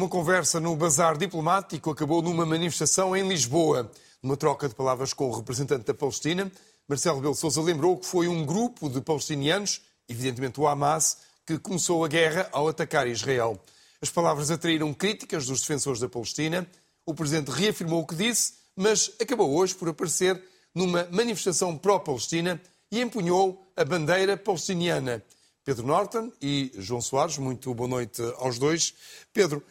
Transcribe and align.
Uma 0.00 0.08
conversa 0.08 0.58
no 0.58 0.74
bazar 0.74 1.18
diplomático 1.18 1.90
acabou 1.90 2.22
numa 2.22 2.46
manifestação 2.46 3.14
em 3.14 3.28
Lisboa. 3.28 3.92
Numa 4.22 4.34
troca 4.34 4.66
de 4.66 4.74
palavras 4.74 5.12
com 5.12 5.28
o 5.28 5.36
representante 5.36 5.84
da 5.84 5.92
Palestina, 5.92 6.50
Marcelo 6.88 7.16
Rebelo 7.16 7.34
Sousa 7.34 7.60
lembrou 7.60 7.98
que 7.98 8.06
foi 8.06 8.26
um 8.26 8.46
grupo 8.46 8.88
de 8.88 9.02
palestinianos, 9.02 9.82
evidentemente 10.08 10.58
o 10.58 10.66
Hamas, 10.66 11.18
que 11.46 11.58
começou 11.58 12.02
a 12.02 12.08
guerra 12.08 12.48
ao 12.50 12.66
atacar 12.66 13.06
Israel. 13.08 13.60
As 14.00 14.08
palavras 14.08 14.50
atraíram 14.50 14.94
críticas 14.94 15.44
dos 15.44 15.60
defensores 15.60 16.00
da 16.00 16.08
Palestina. 16.08 16.66
O 17.04 17.12
presidente 17.12 17.50
reafirmou 17.50 18.00
o 18.00 18.06
que 18.06 18.14
disse, 18.14 18.54
mas 18.74 19.12
acabou 19.20 19.54
hoje 19.54 19.74
por 19.74 19.90
aparecer 19.90 20.42
numa 20.74 21.06
manifestação 21.10 21.76
pró-Palestina 21.76 22.58
e 22.90 23.02
empunhou 23.02 23.70
a 23.76 23.84
bandeira 23.84 24.34
palestiniana. 24.34 25.22
Pedro 25.62 25.86
Norton 25.86 26.32
e 26.40 26.72
João 26.78 27.02
Soares, 27.02 27.36
muito 27.36 27.74
boa 27.74 27.86
noite 27.88 28.22
aos 28.38 28.58
dois. 28.58 28.94
Pedro, 29.30 29.62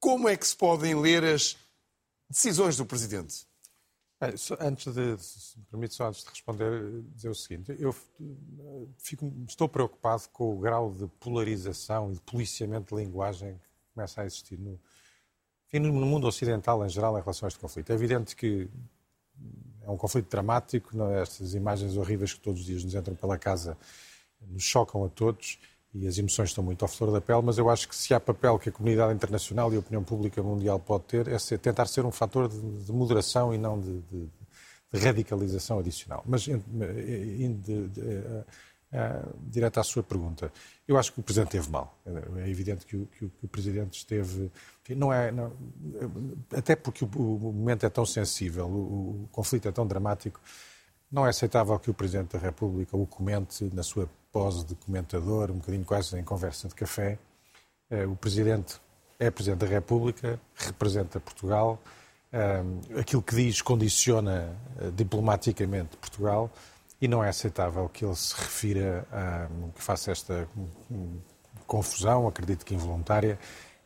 como 0.00 0.28
é 0.28 0.36
que 0.36 0.46
se 0.46 0.56
podem 0.56 0.94
ler 0.94 1.24
as 1.24 1.56
decisões 2.28 2.76
do 2.76 2.86
Presidente? 2.86 3.46
Antes 4.60 4.92
de, 4.92 5.16
se 5.18 5.56
me 5.58 5.64
permite 5.66 5.94
só 5.94 6.08
antes 6.08 6.24
de 6.24 6.30
responder, 6.30 7.02
dizer 7.14 7.28
o 7.28 7.34
seguinte, 7.34 7.76
eu 7.78 7.94
fico, 8.98 9.32
estou 9.46 9.68
preocupado 9.68 10.24
com 10.32 10.56
o 10.56 10.58
grau 10.58 10.92
de 10.92 11.06
polarização 11.20 12.10
e 12.10 12.14
de 12.14 12.20
policiamento 12.22 12.96
de 12.96 13.04
linguagem 13.04 13.54
que 13.54 13.94
começa 13.94 14.22
a 14.22 14.26
existir 14.26 14.58
no, 14.58 14.80
no 15.72 16.06
mundo 16.06 16.26
ocidental 16.26 16.84
em 16.84 16.88
geral 16.88 17.16
em 17.16 17.20
relação 17.20 17.46
a 17.46 17.48
este 17.48 17.60
conflito. 17.60 17.90
É 17.90 17.94
evidente 17.94 18.34
que 18.34 18.68
é 19.82 19.90
um 19.90 19.96
conflito 19.96 20.28
dramático, 20.28 21.00
é? 21.00 21.22
estas 21.22 21.54
imagens 21.54 21.96
horríveis 21.96 22.34
que 22.34 22.40
todos 22.40 22.60
os 22.60 22.66
dias 22.66 22.82
nos 22.82 22.94
entram 22.94 23.14
pela 23.14 23.38
casa 23.38 23.78
nos 24.40 24.62
chocam 24.62 25.04
a 25.04 25.08
todos 25.08 25.58
e 25.94 26.06
as 26.06 26.18
emoções 26.18 26.50
estão 26.50 26.62
muito 26.62 26.84
à 26.84 26.88
flor 26.88 27.10
da 27.10 27.20
pele, 27.20 27.42
mas 27.42 27.56
eu 27.58 27.68
acho 27.70 27.88
que 27.88 27.96
se 27.96 28.12
há 28.12 28.20
papel 28.20 28.58
que 28.58 28.68
a 28.68 28.72
comunidade 28.72 29.14
internacional 29.14 29.72
e 29.72 29.76
a 29.76 29.78
opinião 29.78 30.04
pública 30.04 30.42
mundial 30.42 30.78
pode 30.78 31.04
ter 31.04 31.28
é 31.28 31.38
ser, 31.38 31.58
tentar 31.58 31.86
ser 31.86 32.04
um 32.04 32.12
fator 32.12 32.48
de, 32.48 32.60
de 32.84 32.92
moderação 32.92 33.54
e 33.54 33.58
não 33.58 33.80
de, 33.80 34.00
de, 34.02 34.28
de 34.92 34.98
radicalização 34.98 35.78
adicional. 35.78 36.22
Mas 36.26 36.46
indo 36.46 37.72
uh, 37.72 38.44
direto 39.50 39.80
à 39.80 39.82
sua 39.82 40.02
pergunta, 40.02 40.52
eu 40.86 40.98
acho 40.98 41.12
que 41.12 41.20
o 41.20 41.22
Presidente 41.22 41.52
teve 41.52 41.70
mal. 41.70 41.98
É 42.36 42.48
evidente 42.50 42.84
que 42.84 42.96
o, 42.96 43.06
que 43.06 43.24
o, 43.24 43.30
que 43.30 43.44
o 43.44 43.48
Presidente 43.48 43.98
esteve... 43.98 44.50
Não 44.90 45.12
é, 45.12 45.30
não, 45.30 45.52
até 46.54 46.76
porque 46.76 47.04
o, 47.04 47.08
o, 47.08 47.52
momento 47.52 47.84
é 47.84 47.90
tão 47.90 48.06
sensível, 48.06 48.66
o, 48.66 49.24
o 49.24 49.28
conflito 49.30 49.68
é 49.68 49.72
tão 49.72 49.86
dramático, 49.86 50.40
não 51.10 51.26
é 51.26 51.30
aceitável 51.30 51.78
que 51.78 51.90
o 51.90 51.94
Presidente 51.94 52.36
da 52.36 52.38
República 52.38 52.96
o 52.96 53.06
comente 53.06 53.64
na 53.72 53.82
sua 53.82 54.08
pose 54.30 54.64
de 54.64 54.74
comentador, 54.74 55.50
um 55.50 55.54
bocadinho 55.54 55.84
quase 55.84 56.18
em 56.18 56.22
conversa 56.22 56.68
de 56.68 56.74
café. 56.74 57.18
Eh, 57.90 58.06
o 58.06 58.14
Presidente 58.14 58.80
é 59.18 59.30
Presidente 59.30 59.60
da 59.60 59.66
República, 59.66 60.38
representa 60.54 61.18
Portugal. 61.18 61.78
Eh, 62.30 62.62
aquilo 63.00 63.22
que 63.22 63.34
diz 63.34 63.62
condiciona 63.62 64.54
eh, 64.80 64.90
diplomaticamente 64.94 65.96
Portugal 65.96 66.50
e 67.00 67.08
não 67.08 67.24
é 67.24 67.28
aceitável 67.30 67.88
que 67.88 68.04
ele 68.04 68.14
se 68.14 68.34
refira, 68.34 69.06
a, 69.10 69.48
que 69.74 69.82
faça 69.82 70.10
esta 70.10 70.48
confusão, 71.66 72.26
acredito 72.26 72.64
que 72.64 72.74
involuntária, 72.74 73.38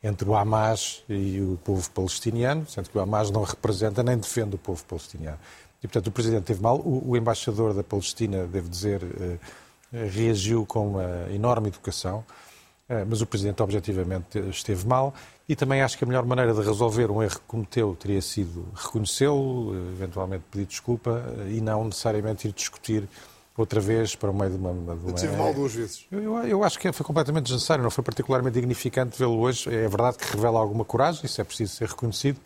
entre 0.03 0.29
o 0.29 0.35
Hamas 0.35 1.05
e 1.09 1.41
o 1.41 1.59
povo 1.63 1.89
palestiniano, 1.91 2.67
sendo 2.67 2.89
que 2.89 2.97
o 2.97 3.01
Hamas 3.01 3.31
não 3.31 3.43
representa 3.43 4.03
nem 4.03 4.17
defende 4.17 4.57
o 4.57 4.59
povo 4.59 4.83
palestiniano. 4.85 5.39
E, 5.83 5.89
portanto, 5.89 6.07
o 6.07 6.13
Presidente 6.13 6.45
teve 6.45 6.63
mal. 6.63 6.79
O, 6.79 7.11
o 7.11 7.17
embaixador 7.17 7.75
da 7.75 7.83
Palestina, 7.83 8.47
devo 8.47 8.69
dizer, 8.69 9.03
eh, 9.93 10.07
reagiu 10.09 10.65
com 10.65 10.91
uma 10.91 11.33
enorme 11.33 11.69
educação, 11.69 12.25
eh, 12.89 13.05
mas 13.05 13.21
o 13.21 13.27
Presidente, 13.27 13.63
objetivamente, 13.63 14.39
esteve 14.51 14.87
mal. 14.87 15.13
E 15.49 15.57
também 15.57 15.83
acho 15.83 15.99
que 15.99 16.05
a 16.05 16.07
melhor 16.07 16.25
maneira 16.25 16.55
de 16.55 16.61
resolver 16.61 17.11
um 17.11 17.23
erro 17.23 17.35
que 17.35 17.47
cometeu 17.47 17.97
teria 17.97 18.23
sido 18.23 18.69
reconhecê-lo, 18.75 19.75
eventualmente 19.93 20.45
pedir 20.51 20.67
desculpa 20.67 21.25
e 21.49 21.61
não 21.61 21.85
necessariamente 21.85 22.47
ir 22.47 22.53
discutir 22.53 23.09
outra 23.57 23.81
vez 23.81 24.15
para 24.15 24.31
o 24.31 24.35
meio 24.35 24.51
de 24.51 24.57
uma. 24.57 24.73
De 24.73 25.05
uma... 25.05 25.13
Tive 25.15 25.37
mal 25.37 25.53
duas 25.53 25.75
vezes. 25.75 26.07
Eu, 26.11 26.39
eu, 26.45 26.65
acho 26.65 26.79
que 26.79 26.91
foi 26.93 27.05
completamente 27.05 27.45
desnecessário, 27.45 27.83
não 27.83 27.91
foi 27.91 28.05
particularmente 28.05 28.55
dignificante 28.55 29.19
vê-lo 29.19 29.39
hoje. 29.41 29.69
É 29.69 29.89
verdade 29.89 30.17
que 30.19 30.25
revela 30.33 30.59
alguma 30.59 30.85
coragem, 30.85 31.25
isso 31.25 31.41
é 31.41 31.45
preciso 31.45 31.75
ser 31.75 31.89
reconhecido, 31.89 32.39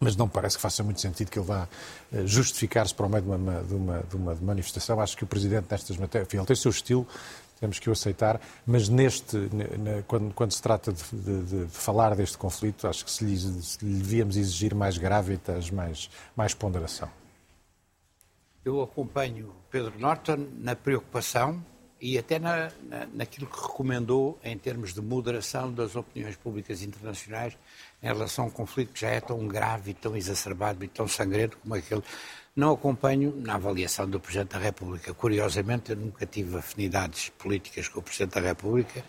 mas 0.00 0.16
não 0.16 0.28
parece 0.28 0.56
que 0.56 0.62
faça 0.62 0.82
muito 0.82 1.00
sentido 1.00 1.30
que 1.30 1.38
ele 1.38 1.46
vá 1.46 1.68
eh, 2.12 2.26
justificar-se 2.26 2.94
para 2.94 3.06
o 3.06 3.08
meio 3.08 3.22
de 3.22 3.28
uma, 3.28 3.62
de, 3.62 3.74
uma, 3.74 3.98
de 4.00 4.16
uma, 4.16 4.34
manifestação. 4.36 5.00
Acho 5.00 5.16
que 5.16 5.24
o 5.24 5.26
Presidente, 5.26 5.66
nestas 5.70 5.96
matérias, 5.96 6.32
ele 6.32 6.44
tem 6.44 6.54
o 6.54 6.56
seu 6.56 6.70
estilo, 6.70 7.06
temos 7.58 7.78
que 7.78 7.88
o 7.88 7.92
aceitar, 7.92 8.40
mas 8.64 8.88
neste, 8.88 9.36
quando, 10.06 10.32
quando 10.32 10.52
se 10.52 10.62
trata 10.62 10.92
de, 10.92 11.02
de, 11.12 11.42
de, 11.42 11.66
falar 11.68 12.14
deste 12.14 12.38
conflito, 12.38 12.86
acho 12.86 13.04
que 13.04 13.10
se 13.10 13.24
lhe, 13.24 13.36
se 13.36 13.84
lhe 13.84 13.98
devíamos 13.98 14.36
exigir 14.36 14.74
mais 14.74 14.96
gravitas, 14.96 15.70
mais, 15.70 16.08
mais 16.36 16.54
ponderação. 16.54 17.10
Eu 18.64 18.82
acompanho 18.82 19.52
Pedro 19.70 19.98
Norton 19.98 20.46
na 20.58 20.76
preocupação 20.76 21.64
e 22.00 22.18
até 22.18 22.38
na, 22.38 22.70
na, 22.82 23.06
naquilo 23.12 23.46
que 23.46 23.60
recomendou 23.60 24.38
em 24.44 24.56
termos 24.56 24.94
de 24.94 25.00
moderação 25.00 25.72
das 25.72 25.96
opiniões 25.96 26.36
públicas 26.36 26.82
internacionais 26.82 27.56
em 28.02 28.06
relação 28.06 28.44
a 28.44 28.48
um 28.48 28.50
conflito 28.50 28.92
que 28.92 29.00
já 29.00 29.08
é 29.08 29.20
tão 29.20 29.46
grave, 29.48 29.94
tão 29.94 30.16
exacerbado 30.16 30.84
e 30.84 30.88
tão 30.88 31.08
sangrento 31.08 31.56
como 31.58 31.74
aquele. 31.74 32.02
Não 32.54 32.72
acompanho 32.72 33.34
na 33.36 33.54
avaliação 33.54 34.08
do 34.08 34.18
Presidente 34.18 34.50
da 34.50 34.58
República. 34.58 35.14
Curiosamente, 35.14 35.90
eu 35.90 35.96
nunca 35.96 36.26
tive 36.26 36.56
afinidades 36.56 37.30
políticas 37.30 37.88
com 37.88 38.00
o 38.00 38.02
Presidente 38.02 38.34
da 38.34 38.40
República, 38.40 39.04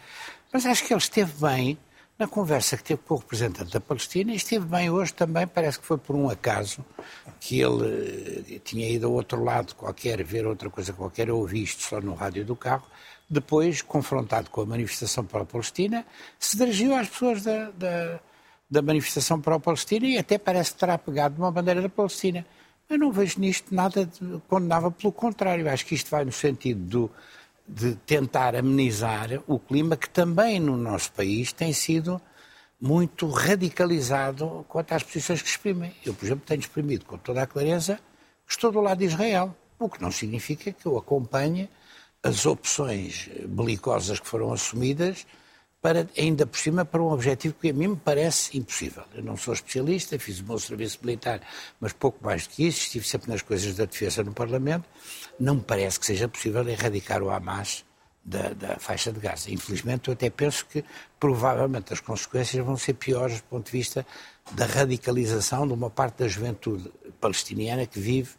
mas 0.51 0.65
acho 0.65 0.85
que 0.85 0.93
ele 0.93 0.99
esteve 0.99 1.33
bem 1.39 1.77
na 2.19 2.27
conversa 2.27 2.75
que 2.75 2.83
teve 2.83 3.01
com 3.07 3.13
o 3.13 3.17
representante 3.17 3.71
da 3.71 3.79
Palestina 3.79 4.33
e 4.33 4.35
esteve 4.35 4.65
bem 4.65 4.89
hoje 4.89 5.13
também, 5.13 5.47
parece 5.47 5.79
que 5.79 5.85
foi 5.85 5.97
por 5.97 6.17
um 6.17 6.29
acaso 6.29 6.83
que 7.39 7.61
ele 7.61 8.43
eh, 8.55 8.59
tinha 8.59 8.89
ido 8.89 9.07
ao 9.07 9.13
outro 9.13 9.41
lado 9.41 9.73
qualquer, 9.73 10.21
ver 10.21 10.45
outra 10.45 10.69
coisa 10.69 10.91
qualquer, 10.91 11.31
ou 11.31 11.39
ouvi 11.39 11.63
isto 11.63 11.81
só 11.81 12.01
no 12.01 12.13
rádio 12.13 12.43
do 12.43 12.57
carro, 12.57 12.85
depois, 13.29 13.81
confrontado 13.81 14.49
com 14.49 14.59
a 14.61 14.65
manifestação 14.65 15.23
para 15.23 15.43
a 15.43 15.45
Palestina, 15.45 16.05
se 16.37 16.57
dirigiu 16.57 16.93
às 16.93 17.07
pessoas 17.07 17.41
da, 17.41 17.71
da, 17.71 18.19
da 18.69 18.81
manifestação 18.81 19.39
para 19.39 19.55
a 19.55 19.59
Palestina 19.59 20.05
e 20.05 20.17
até 20.17 20.37
parece 20.37 20.73
que 20.73 20.79
terá 20.79 20.97
pegado 20.97 21.41
uma 21.41 21.51
bandeira 21.51 21.81
da 21.81 21.89
Palestina. 21.89 22.45
Eu 22.89 22.97
não 22.97 23.13
vejo 23.13 23.39
nisto 23.39 23.73
nada 23.73 24.05
de 24.05 24.41
condenável, 24.49 24.91
pelo 24.91 25.13
contrário, 25.13 25.69
acho 25.69 25.85
que 25.85 25.95
isto 25.95 26.09
vai 26.09 26.25
no 26.25 26.31
sentido 26.33 26.81
do, 26.81 27.11
de 27.69 27.95
tentar 27.95 28.55
amenizar 28.55 29.29
o 29.45 29.59
clima 29.59 29.95
que 29.95 30.09
também 30.09 30.59
no 30.59 30.75
nosso 30.75 31.11
país 31.11 31.53
tem 31.53 31.71
sido 31.71 32.19
muito 32.81 33.27
radicalizado 33.29 34.65
quanto 34.67 34.93
às 34.93 35.03
posições 35.03 35.41
que 35.41 35.49
exprimem. 35.49 35.93
Eu, 36.03 36.13
por 36.13 36.25
exemplo, 36.25 36.45
tenho 36.47 36.59
exprimido 36.59 37.05
com 37.05 37.17
toda 37.17 37.43
a 37.43 37.47
clareza 37.47 37.99
que 38.45 38.51
estou 38.51 38.71
do 38.71 38.81
lado 38.81 38.97
de 38.97 39.05
Israel, 39.05 39.55
o 39.77 39.87
que 39.87 40.01
não 40.01 40.11
significa 40.11 40.71
que 40.71 40.85
eu 40.85 40.97
acompanhe 40.97 41.69
as 42.23 42.45
opções 42.45 43.29
belicosas 43.45 44.19
que 44.19 44.27
foram 44.27 44.51
assumidas 44.51 45.27
para, 45.81 46.07
ainda 46.17 46.45
por 46.45 46.57
cima, 46.57 46.83
para 46.83 47.01
um 47.01 47.11
objetivo 47.11 47.55
que 47.59 47.69
a 47.69 47.73
mim 47.73 47.89
me 47.89 47.95
parece 47.95 48.57
impossível. 48.57 49.03
Eu 49.13 49.23
não 49.23 49.37
sou 49.37 49.53
especialista, 49.53 50.19
fiz 50.19 50.39
o 50.39 50.45
meu 50.45 50.59
serviço 50.59 50.99
militar, 51.01 51.41
mas 51.79 51.93
pouco 51.93 52.23
mais 52.23 52.47
do 52.47 52.49
que 52.49 52.67
isso, 52.67 52.81
estive 52.81 53.07
sempre 53.07 53.29
nas 53.31 53.41
coisas 53.41 53.75
da 53.75 53.85
defesa 53.85 54.23
no 54.23 54.33
Parlamento, 54.33 54.85
não 55.39 55.55
me 55.55 55.61
parece 55.61 55.99
que 55.99 56.05
seja 56.05 56.27
possível 56.27 56.67
erradicar 56.67 57.23
o 57.23 57.29
Hamas 57.29 57.85
da, 58.23 58.49
da, 58.49 58.77
faixa 58.77 59.11
de 59.11 59.19
Gaza. 59.19 59.49
Infelizmente, 59.49 60.09
eu 60.09 60.13
até 60.13 60.29
penso 60.29 60.65
que 60.65 60.83
provavelmente 61.19 61.93
as 61.93 61.99
consequências 61.99 62.63
vão 62.63 62.75
ser 62.77 62.93
piores 62.93 63.37
do 63.37 63.43
ponto 63.43 63.65
de 63.65 63.71
vista 63.71 64.05
da 64.51 64.65
radicalização 64.65 65.65
de 65.65 65.73
uma 65.73 65.89
parte 65.89 66.19
da 66.19 66.27
juventude 66.27 66.91
palestiniana 67.19 67.85
que 67.85 67.99
vive 67.99 68.31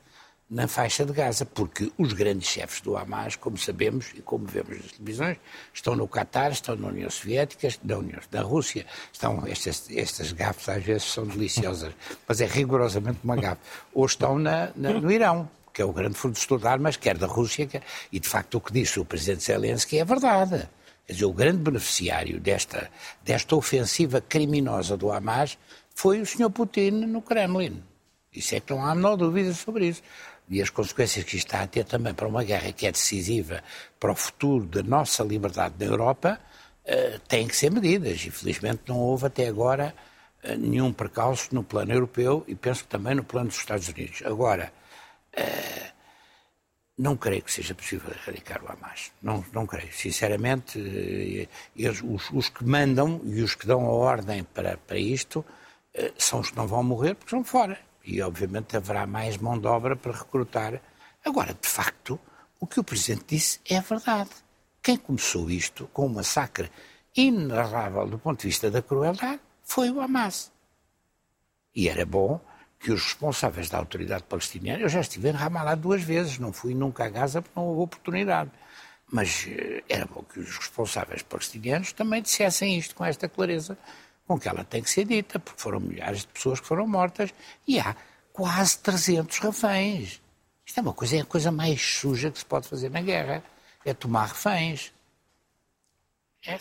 na 0.51 0.67
faixa 0.67 1.07
de 1.07 1.13
Gaza, 1.13 1.47
porque 1.47 1.93
os 1.97 2.13
grandes 2.13 2.49
chefes 2.49 2.81
do 2.81 2.97
Hamas, 2.97 3.37
como 3.37 3.57
sabemos 3.57 4.11
e 4.17 4.21
como 4.21 4.45
vemos 4.47 4.79
nas 4.79 4.93
televisões, 4.93 5.39
estão 5.73 5.95
no 5.95 6.09
Catar, 6.09 6.51
estão 6.51 6.75
na 6.75 6.89
União 6.89 7.09
Soviética, 7.09 7.69
na 7.85 7.99
União 7.99 8.19
da 8.33 8.43
Rússia, 8.43 8.85
estão 9.13 9.47
estas, 9.47 9.89
estas 9.89 10.33
gafes 10.33 10.69
às 10.69 10.83
vezes 10.83 11.05
são 11.05 11.25
deliciosas, 11.25 11.95
mas 12.27 12.41
é 12.41 12.47
rigorosamente 12.47 13.21
uma 13.23 13.37
gafe, 13.37 13.61
ou 13.95 14.05
estão 14.05 14.41
na, 14.41 14.71
na, 14.75 14.93
no 14.95 15.13
Irão, 15.13 15.49
que 15.73 15.81
é 15.81 15.85
o 15.85 15.93
grande 15.93 16.17
fornecedor 16.17 16.59
de 16.59 16.67
armas, 16.67 16.97
quer 16.97 17.17
da 17.17 17.29
Rússia, 17.29 17.67
quer... 17.67 17.83
e 18.11 18.19
de 18.19 18.29
facto 18.29 18.57
o 18.57 18.61
que 18.61 18.73
disse 18.73 18.99
o 18.99 19.05
presidente 19.05 19.45
Zelensky 19.45 19.99
é 19.99 20.05
verdade. 20.05 20.69
Quer 21.07 21.13
dizer, 21.13 21.27
o 21.27 21.33
grande 21.33 21.59
beneficiário 21.59 22.41
desta, 22.41 22.91
desta 23.25 23.55
ofensiva 23.55 24.21
criminosa 24.21 24.97
do 24.97 25.13
Hamas 25.13 25.57
foi 25.95 26.21
o 26.21 26.27
Sr. 26.27 26.51
Putin 26.51 26.91
no 26.91 27.23
Kremlin. 27.23 27.85
Isso 28.33 28.55
é 28.55 28.61
que 28.61 28.73
não 28.73 28.85
há 28.85 28.95
menor 28.95 29.17
dúvida 29.17 29.53
sobre 29.53 29.89
isso 29.89 30.03
e 30.51 30.61
as 30.61 30.69
consequências 30.69 31.25
que 31.25 31.37
isto 31.37 31.47
está 31.47 31.63
a 31.63 31.67
ter 31.67 31.85
também 31.85 32.13
para 32.13 32.27
uma 32.27 32.43
guerra 32.43 32.73
que 32.73 32.87
é 32.87 32.93
decisiva 32.93 33.63
para 33.99 34.13
o 34.13 34.17
futuro 34.17 34.67
da 34.67 34.83
nossa 34.83 35.23
liberdade 35.23 35.77
na 35.79 35.87
Europa, 35.87 36.41
uh, 36.85 37.19
têm 37.21 37.47
que 37.47 37.57
ser 37.57 37.71
medidas. 37.71 38.27
Infelizmente 38.27 38.83
não 38.89 38.99
houve 38.99 39.27
até 39.27 39.47
agora 39.47 39.95
uh, 40.45 40.57
nenhum 40.57 40.93
percalço 40.93 41.55
no 41.55 41.63
plano 41.63 41.93
europeu 41.93 42.45
e 42.49 42.57
penso 42.57 42.85
também 42.87 43.15
no 43.15 43.23
plano 43.23 43.49
dos 43.49 43.59
Estados 43.59 43.89
Unidos. 43.89 44.23
Agora, 44.27 44.73
uh, 45.39 46.01
não 47.01 47.17
creio 47.17 47.43
que 47.43 47.51
seja 47.51 47.75
possível 47.75 48.11
erradicar 48.11 48.63
o 48.63 48.71
Hamas. 48.71 49.11
Não, 49.23 49.43
não 49.53 49.67
creio. 49.67 49.91
Sinceramente, 49.93 50.79
eh, 50.79 51.49
eles, 51.75 52.03
os, 52.03 52.31
os, 52.31 52.49
que 52.51 52.63
mandam 52.63 53.23
e 53.25 53.43
os 53.43 53.55
que 53.55 53.67
dão 53.67 53.87
a 53.87 53.91
ordem 53.91 54.45
para, 54.45 54.77
para 54.77 54.99
isto 54.99 55.43
eh, 55.95 56.13
são 56.19 56.41
os 56.41 56.51
que 56.51 56.57
não 56.59 56.67
vão 56.67 56.83
morrer 56.85 57.15
porque 57.15 57.35
estão 57.35 57.43
fora. 57.43 57.79
E, 58.05 58.21
obviamente, 58.23 58.77
haverá 58.77 59.07
mais 59.07 59.37
mão 59.37 59.59
de 59.59 59.67
obra 59.67 59.95
para 59.95 60.13
recrutar. 60.13 60.81
Agora, 61.25 61.55
de 61.55 61.69
facto, 61.69 62.19
o 62.59 62.67
que 62.67 62.81
o 62.81 62.85
Presidente 62.85 63.25
disse 63.29 63.61
é 63.69 63.81
verdade. 63.81 64.31
Quem 64.83 64.97
começou 64.97 65.51
isto 65.51 65.89
com 65.93 66.07
um 66.07 66.15
massacre 66.15 66.71
inarrável 67.15 68.07
do 68.07 68.19
ponto 68.19 68.41
de 68.41 68.49
vista 68.49 68.71
da 68.71 68.81
crueldade 68.81 69.41
foi 69.63 69.91
o 69.91 70.01
Hamas. 70.01 70.51
E 71.75 71.89
era 71.89 72.07
bom 72.07 72.41
que 72.79 72.91
os 72.91 73.05
responsáveis 73.05 73.69
da 73.69 73.79
autoridade 73.79 74.25
palestiniana, 74.25 74.83
eu 74.83 74.89
já 74.89 75.01
estive 75.01 75.29
em 75.29 75.33
Ramallah 75.33 75.75
duas 75.75 76.03
vezes, 76.03 76.39
não 76.39 76.53
fui 76.53 76.75
nunca 76.75 77.05
a 77.05 77.09
Gaza 77.11 77.43
porque 77.43 77.59
não 77.59 77.67
houve 77.67 77.83
oportunidade, 77.83 78.51
mas 79.13 79.47
eh, 79.49 79.85
era 79.87 80.07
bom 80.07 80.23
que 80.23 80.41
os 80.41 80.57
responsáveis 80.57 81.23
palestinianos 81.23 81.93
também 81.93 82.23
dissessem 82.23 82.79
isto 82.79 82.95
com 82.95 83.05
esta 83.05 83.29
clareza 83.29 83.77
com 84.31 84.39
que 84.39 84.49
ela 84.49 84.63
tem 84.63 84.81
que 84.81 84.89
ser 84.89 85.05
dita, 85.07 85.41
porque 85.41 85.61
foram 85.61 85.81
milhares 85.81 86.21
de 86.21 86.29
pessoas 86.29 86.61
que 86.61 86.67
foram 86.69 86.87
mortas 86.87 87.35
e 87.67 87.81
há 87.81 87.97
quase 88.33 88.79
300 88.79 89.39
reféns. 89.41 90.21
Isto 90.65 90.79
é 90.79 90.83
uma 90.83 90.93
coisa, 90.93 91.17
é 91.17 91.21
a 91.23 91.25
coisa 91.25 91.51
mais 91.51 91.83
suja 91.83 92.31
que 92.31 92.39
se 92.39 92.45
pode 92.45 92.69
fazer 92.69 92.91
na 92.91 93.03
guerra, 93.03 93.43
é 93.85 93.93
tomar 93.93 94.27
reféns. 94.27 94.93
É 96.47 96.57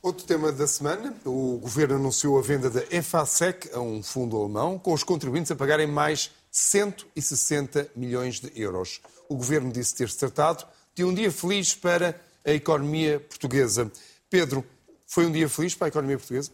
Outro 0.00 0.24
tema 0.24 0.50
da 0.50 0.66
semana, 0.66 1.14
o 1.26 1.58
governo 1.58 1.96
anunciou 1.96 2.38
a 2.38 2.42
venda 2.42 2.70
da 2.70 2.82
EFASEC 2.90 3.74
a 3.74 3.78
um 3.78 4.02
fundo 4.02 4.34
alemão, 4.38 4.78
com 4.78 4.94
os 4.94 5.04
contribuintes 5.04 5.52
a 5.52 5.54
pagarem 5.54 5.86
mais 5.86 6.30
160 6.50 7.90
milhões 7.94 8.40
de 8.40 8.50
euros. 8.58 9.02
O 9.28 9.36
governo 9.36 9.70
disse 9.70 9.94
ter-se 9.96 10.16
tratado 10.16 10.66
de 10.94 11.04
um 11.04 11.12
dia 11.12 11.30
feliz 11.30 11.74
para 11.74 12.18
a 12.42 12.52
economia 12.52 13.20
portuguesa. 13.20 13.92
Pedro, 14.30 14.64
foi 15.06 15.26
um 15.26 15.30
dia 15.30 15.46
feliz 15.46 15.74
para 15.74 15.88
a 15.88 15.90
economia 15.90 16.16
portuguesa? 16.16 16.50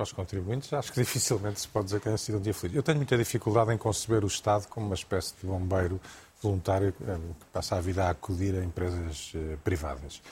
Para 0.00 0.04
os 0.04 0.12
contribuintes, 0.12 0.72
acho 0.72 0.90
que 0.94 0.98
dificilmente 0.98 1.60
se 1.60 1.68
pode 1.68 1.84
dizer 1.84 1.98
que 1.98 2.04
tenha 2.04 2.16
sido 2.16 2.38
um 2.38 2.40
dia 2.40 2.54
feliz. 2.54 2.74
Eu 2.74 2.82
tenho 2.82 2.96
muita 2.96 3.18
dificuldade 3.18 3.70
em 3.70 3.76
conceber 3.76 4.24
o 4.24 4.26
Estado 4.26 4.66
como 4.66 4.86
uma 4.86 4.94
espécie 4.94 5.34
de 5.38 5.46
bombeiro 5.46 6.00
voluntário 6.40 6.94
eh, 7.06 7.18
que 7.38 7.46
passa 7.52 7.76
a 7.76 7.82
vida 7.82 8.06
a 8.06 8.08
acudir 8.08 8.54
a 8.58 8.64
empresas 8.64 9.30
eh, 9.34 9.58
privadas. 9.62 10.22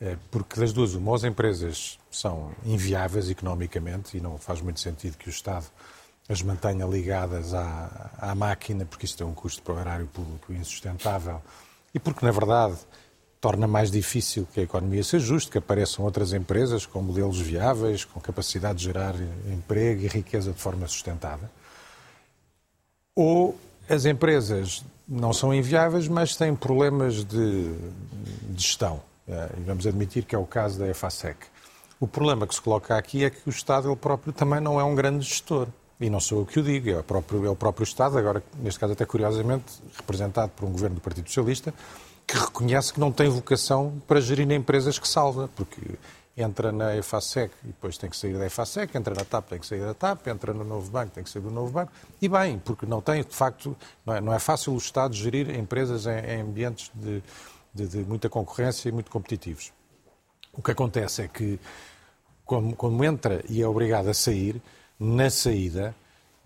É, 0.00 0.16
porque 0.32 0.58
das 0.58 0.72
duas, 0.72 0.94
uma, 0.94 1.14
as 1.14 1.22
empresas 1.22 1.96
são 2.10 2.50
inviáveis 2.64 3.30
economicamente 3.30 4.16
e 4.16 4.20
não 4.20 4.36
faz 4.36 4.60
muito 4.60 4.80
sentido 4.80 5.16
que 5.16 5.28
o 5.28 5.30
Estado 5.30 5.66
as 6.28 6.42
mantenha 6.42 6.84
ligadas 6.84 7.54
à, 7.54 8.10
à 8.18 8.34
máquina, 8.34 8.84
porque 8.84 9.06
isso 9.06 9.16
tem 9.16 9.24
um 9.24 9.32
custo 9.32 9.62
para 9.62 9.74
o 9.74 9.78
erário 9.78 10.08
público 10.08 10.52
insustentável 10.52 11.40
e 11.94 12.00
porque, 12.00 12.26
na 12.26 12.32
verdade, 12.32 12.78
torna 13.44 13.66
mais 13.66 13.90
difícil 13.90 14.48
que 14.54 14.60
a 14.60 14.62
economia 14.62 15.04
se 15.04 15.16
ajuste, 15.16 15.50
que 15.50 15.58
apareçam 15.58 16.02
outras 16.02 16.32
empresas 16.32 16.86
com 16.86 17.02
modelos 17.02 17.38
viáveis, 17.38 18.02
com 18.02 18.18
capacidade 18.18 18.78
de 18.78 18.84
gerar 18.84 19.14
emprego 19.52 20.00
e 20.00 20.08
riqueza 20.08 20.50
de 20.50 20.58
forma 20.58 20.86
sustentada. 20.86 21.50
Ou 23.14 23.54
as 23.86 24.06
empresas 24.06 24.82
não 25.06 25.34
são 25.34 25.52
inviáveis, 25.52 26.08
mas 26.08 26.34
têm 26.34 26.56
problemas 26.56 27.22
de, 27.22 27.74
gestão 28.56 29.02
eh, 29.28 29.50
e 29.58 29.60
vamos 29.60 29.86
admitir 29.86 30.24
que 30.24 30.34
é 30.34 30.38
o 30.38 30.46
caso 30.46 30.78
da 30.78 30.88
EFASEC. 30.88 31.36
O 32.00 32.08
problema 32.08 32.46
que 32.46 32.54
se 32.54 32.62
coloca 32.62 32.96
aqui 32.96 33.24
é 33.24 33.30
que 33.30 33.46
o 33.46 33.50
Estado 33.50 33.90
ele 33.90 33.96
próprio 33.96 34.32
também 34.32 34.58
não 34.58 34.80
é 34.80 34.84
um 34.84 34.94
grande 34.94 35.22
gestor. 35.22 35.68
E 36.00 36.08
não 36.08 36.18
sou 36.18 36.40
eu 36.40 36.46
que 36.46 36.58
o 36.58 36.62
digo, 36.62 36.88
é 36.88 36.98
o 36.98 37.04
próprio, 37.04 37.44
é 37.44 37.50
o 37.50 37.54
próprio 37.54 37.84
Estado, 37.84 38.16
agora, 38.16 38.42
neste 38.58 38.80
caso 38.80 38.94
até 38.94 39.04
curiosamente, 39.04 39.66
representado 39.98 40.50
por 40.56 40.66
um 40.66 40.72
governo 40.72 40.94
do 40.96 41.02
Partido 41.02 41.28
Socialista, 41.28 41.74
que 42.26 42.36
reconhece 42.36 42.92
que 42.92 43.00
não 43.00 43.12
tem 43.12 43.28
vocação 43.28 44.00
para 44.06 44.20
gerir 44.20 44.50
empresas 44.50 44.98
que 44.98 45.06
salva, 45.06 45.48
porque 45.54 45.80
entra 46.36 46.72
na 46.72 46.96
EFASEC 46.96 47.54
e 47.62 47.68
depois 47.68 47.96
tem 47.96 48.10
que 48.10 48.16
sair 48.16 48.36
da 48.36 48.46
EFASEC, 48.46 48.96
entra 48.96 49.14
na 49.14 49.24
TAP, 49.24 49.48
tem 49.50 49.58
que 49.58 49.66
sair 49.66 49.80
da 49.80 49.94
TAP, 49.94 50.26
entra 50.26 50.52
no 50.52 50.64
Novo 50.64 50.90
Banco, 50.90 51.12
tem 51.12 51.22
que 51.22 51.30
sair 51.30 51.42
do 51.42 51.50
Novo 51.50 51.70
Banco. 51.70 51.92
E 52.20 52.28
bem, 52.28 52.58
porque 52.58 52.86
não 52.86 53.00
tem, 53.00 53.22
de 53.22 53.34
facto, 53.34 53.76
não 54.04 54.14
é, 54.14 54.20
não 54.20 54.32
é 54.32 54.38
fácil 54.38 54.72
o 54.72 54.78
Estado 54.78 55.14
gerir 55.14 55.54
empresas 55.54 56.06
em, 56.06 56.18
em 56.18 56.40
ambientes 56.40 56.90
de, 56.94 57.22
de, 57.72 57.86
de 57.86 57.98
muita 57.98 58.28
concorrência 58.28 58.88
e 58.88 58.92
muito 58.92 59.10
competitivos. 59.10 59.72
O 60.52 60.62
que 60.62 60.70
acontece 60.70 61.22
é 61.22 61.28
que, 61.28 61.58
como, 62.44 62.74
como 62.74 63.04
entra 63.04 63.44
e 63.48 63.62
é 63.62 63.68
obrigado 63.68 64.08
a 64.08 64.14
sair, 64.14 64.60
na 64.98 65.30
saída, 65.30 65.94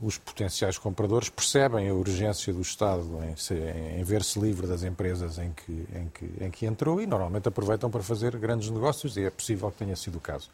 os 0.01 0.17
potenciais 0.17 0.79
compradores 0.79 1.29
percebem 1.29 1.89
a 1.89 1.95
urgência 1.95 2.53
do 2.53 2.61
Estado 2.61 3.05
em, 3.25 4.01
em 4.01 4.05
ver-se 4.05 4.39
livre 4.39 4.67
das 4.67 4.85
empresas 4.85 5.39
em 5.39 5.53
que, 5.53 5.73
em, 5.73 6.09
que, 6.09 6.45
em 6.45 6.51
que 6.51 6.67
entrou 6.67 7.03
e 7.03 7.07
normalmente 7.07 7.49
aproveitam 7.49 7.91
para 7.91 8.03
fazer 8.03 8.37
grandes 8.37 8.71
negócios 8.71 9.17
e 9.17 9.25
é 9.25 9.31
possível 9.31 9.71
que 9.73 9.79
tenha 9.79 9.97
sido 9.97 10.19
o 10.19 10.21
caso. 10.21 10.49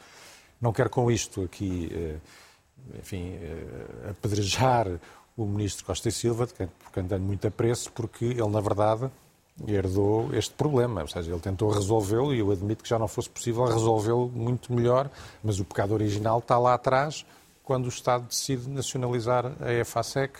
Não 0.60 0.72
quero 0.72 0.88
com 0.88 1.10
isto 1.10 1.42
aqui, 1.42 1.90
eh, 1.92 2.16
enfim, 2.98 3.34
eh, 3.34 4.10
apedrejar 4.10 4.88
o 5.36 5.44
Ministro 5.44 5.84
Costa 5.84 6.08
e 6.08 6.12
Silva, 6.12 6.46
de 6.46 6.54
quem, 6.54 6.66
por 6.66 6.92
quem 6.92 7.18
muito 7.18 7.46
apreço, 7.46 7.92
porque 7.92 8.24
ele, 8.24 8.48
na 8.48 8.60
verdade, 8.60 9.10
herdou 9.66 10.34
este 10.34 10.54
problema. 10.54 11.02
Ou 11.02 11.08
seja, 11.08 11.30
ele 11.30 11.40
tentou 11.40 11.70
resolvê-lo 11.70 12.34
e 12.34 12.38
eu 12.38 12.50
admito 12.50 12.82
que 12.82 12.88
já 12.88 12.98
não 12.98 13.08
fosse 13.08 13.28
possível 13.28 13.64
resolvê-lo 13.64 14.28
muito 14.28 14.72
melhor, 14.72 15.10
mas 15.42 15.60
o 15.60 15.64
pecado 15.64 15.92
original 15.92 16.38
está 16.38 16.58
lá 16.58 16.74
atrás, 16.74 17.26
quando 17.64 17.86
o 17.86 17.88
Estado 17.88 18.26
decide 18.26 18.68
nacionalizar 18.68 19.46
a 19.60 19.72
EFASEC, 19.72 20.38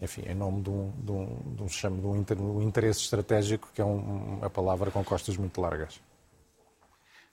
enfim, 0.00 0.22
em 0.26 0.34
nome 0.34 0.60
de 0.60 0.70
um, 0.70 0.92
de 0.98 1.12
um, 1.12 1.54
de 1.56 1.62
um, 1.62 1.68
chamo, 1.68 2.00
de 2.00 2.36
um 2.36 2.62
interesse 2.62 3.00
estratégico, 3.00 3.70
que 3.72 3.80
é 3.80 3.84
um, 3.84 4.38
uma 4.38 4.50
palavra 4.50 4.90
com 4.90 5.02
costas 5.02 5.36
muito 5.36 5.60
largas. 5.60 6.00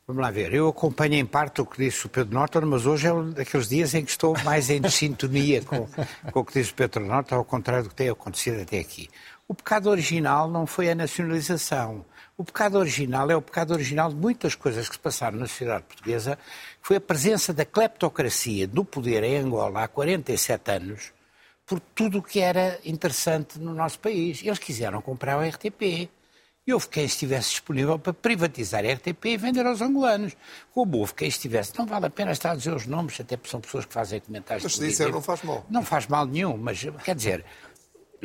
Vamos 0.08 0.22
lá 0.22 0.30
ver, 0.30 0.54
eu 0.54 0.68
acompanho 0.68 1.16
em 1.16 1.26
parte 1.26 1.62
o 1.62 1.66
que 1.66 1.84
disse 1.84 2.06
o 2.06 2.10
Pedro 2.10 2.36
Norton, 2.36 2.62
mas 2.68 2.86
hoje 2.86 3.08
é 3.08 3.14
um 3.14 3.32
daqueles 3.32 3.68
dias 3.68 3.96
em 3.96 4.06
que 4.06 4.12
estou 4.12 4.36
mais 4.44 4.70
em 4.70 4.88
sintonia 4.88 5.64
com, 5.64 5.88
com 6.32 6.40
o 6.40 6.46
que 6.46 6.54
disse 6.54 6.72
o 6.72 6.76
Pedro 6.76 7.04
Norton, 7.04 7.36
ao 7.36 7.44
contrário 7.44 7.84
do 7.86 7.90
que 7.90 7.96
tem 7.96 8.10
acontecido 8.10 8.62
até 8.62 8.80
aqui. 8.80 9.10
O 9.48 9.56
pecado 9.56 9.90
original 9.90 10.48
não 10.48 10.68
foi 10.68 10.92
a 10.92 10.96
nacionalização. 10.96 12.06
O 12.38 12.44
pecado 12.44 12.78
original 12.78 13.32
é 13.32 13.36
o 13.36 13.42
pecado 13.42 13.72
original 13.72 14.10
de 14.10 14.16
muitas 14.16 14.56
coisas 14.56 14.90
que 14.90 14.96
se 14.96 15.00
passaram 15.00 15.40
na 15.40 15.48
sociedade 15.48 15.86
portuguesa, 15.86 16.36
que 16.36 16.88
foi 16.88 16.98
a 16.98 17.02
presença 17.02 17.54
da 17.54 17.64
cleptocracia 17.64 18.68
do 18.68 18.84
poder 18.84 19.24
em 19.24 19.38
Angola 19.38 19.84
há 19.84 19.88
47 19.88 20.72
anos, 20.72 21.14
por 21.66 21.80
tudo 21.80 22.18
o 22.18 22.22
que 22.22 22.42
era 22.42 22.78
interessante 22.84 23.58
no 23.58 23.74
nosso 23.74 24.00
país. 24.00 24.42
Eles 24.44 24.60
quiseram 24.60 25.02
comprar 25.02 25.38
o 25.38 25.48
RTP. 25.48 26.10
E 26.68 26.74
houve 26.74 26.90
quem 26.90 27.06
estivesse 27.06 27.52
disponível 27.52 28.00
para 28.00 28.12
privatizar 28.12 28.84
a 28.84 28.92
RTP 28.92 29.26
e 29.26 29.38
vender 29.38 29.66
aos 29.68 29.82
angolanos. 29.82 30.36
Como 30.74 30.98
houve 30.98 31.14
quem 31.14 31.28
estivesse, 31.28 31.78
não 31.78 31.86
vale 31.86 32.08
a 32.08 32.10
pena 32.10 32.32
estar 32.32 32.52
a 32.52 32.56
dizer 32.56 32.74
os 32.74 32.88
nomes, 32.88 33.20
até 33.20 33.38
porque 33.38 33.52
são 33.52 33.62
pessoas 33.62 33.86
que 33.86 33.94
fazem 33.94 34.20
comentários. 34.20 34.64
Mas 34.64 34.74
se 34.74 34.80
disser, 34.80 35.12
não 35.12 35.22
faz 35.22 35.44
mal. 35.44 35.64
Não 35.70 35.84
faz 35.86 36.08
mal 36.08 36.26
nenhum, 36.26 36.58
mas 36.58 36.84
quer 37.04 37.14
dizer, 37.14 37.46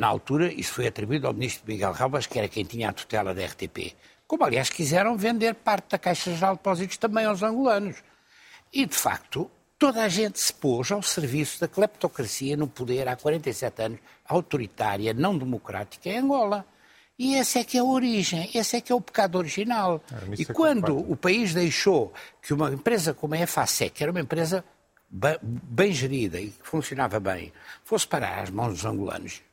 na 0.01 0.07
altura, 0.07 0.51
isso 0.51 0.73
foi 0.73 0.87
atribuído 0.87 1.27
ao 1.27 1.33
ministro 1.33 1.63
Miguel 1.67 1.91
Rabas, 1.91 2.25
que 2.25 2.39
era 2.39 2.47
quem 2.47 2.65
tinha 2.65 2.89
a 2.89 2.91
tutela 2.91 3.35
da 3.35 3.45
RTP. 3.45 3.93
Como, 4.25 4.43
aliás, 4.43 4.67
quiseram 4.67 5.15
vender 5.15 5.53
parte 5.53 5.91
da 5.91 5.99
Caixa 5.99 6.33
Geral 6.33 6.53
de 6.53 6.57
Depósitos 6.57 6.97
também 6.97 7.25
aos 7.25 7.43
angolanos. 7.43 7.97
E, 8.73 8.83
de 8.83 8.95
facto, 8.95 9.51
toda 9.77 10.01
a 10.01 10.09
gente 10.09 10.39
se 10.39 10.51
pôs 10.51 10.91
ao 10.91 11.03
serviço 11.03 11.61
da 11.61 11.67
cleptocracia 11.67 12.57
no 12.57 12.67
poder 12.67 13.07
há 13.07 13.15
47 13.15 13.81
anos, 13.83 13.99
autoritária, 14.25 15.13
não 15.13 15.37
democrática, 15.37 16.09
em 16.09 16.17
Angola. 16.17 16.65
E 17.19 17.35
essa 17.35 17.59
é 17.59 17.63
que 17.63 17.77
é 17.77 17.81
a 17.81 17.83
origem, 17.83 18.49
esse 18.55 18.77
é 18.77 18.81
que 18.81 18.91
é 18.91 18.95
o 18.95 19.01
pecado 19.01 19.37
original. 19.37 20.01
É, 20.11 20.41
e 20.41 20.45
quando 20.45 20.97
o 20.97 21.15
país 21.15 21.53
deixou 21.53 22.11
que 22.41 22.55
uma 22.55 22.73
empresa 22.73 23.13
como 23.13 23.35
a 23.35 23.39
EFASEC, 23.39 23.97
que 23.97 24.03
era 24.03 24.11
uma 24.11 24.21
empresa 24.21 24.65
bem 25.11 25.91
gerida 25.91 26.41
e 26.41 26.47
que 26.47 26.67
funcionava 26.67 27.19
bem, 27.19 27.53
fosse 27.83 28.07
parar 28.07 28.41
às 28.41 28.49
mãos 28.49 28.73
dos 28.73 28.85
angolanos, 28.85 29.43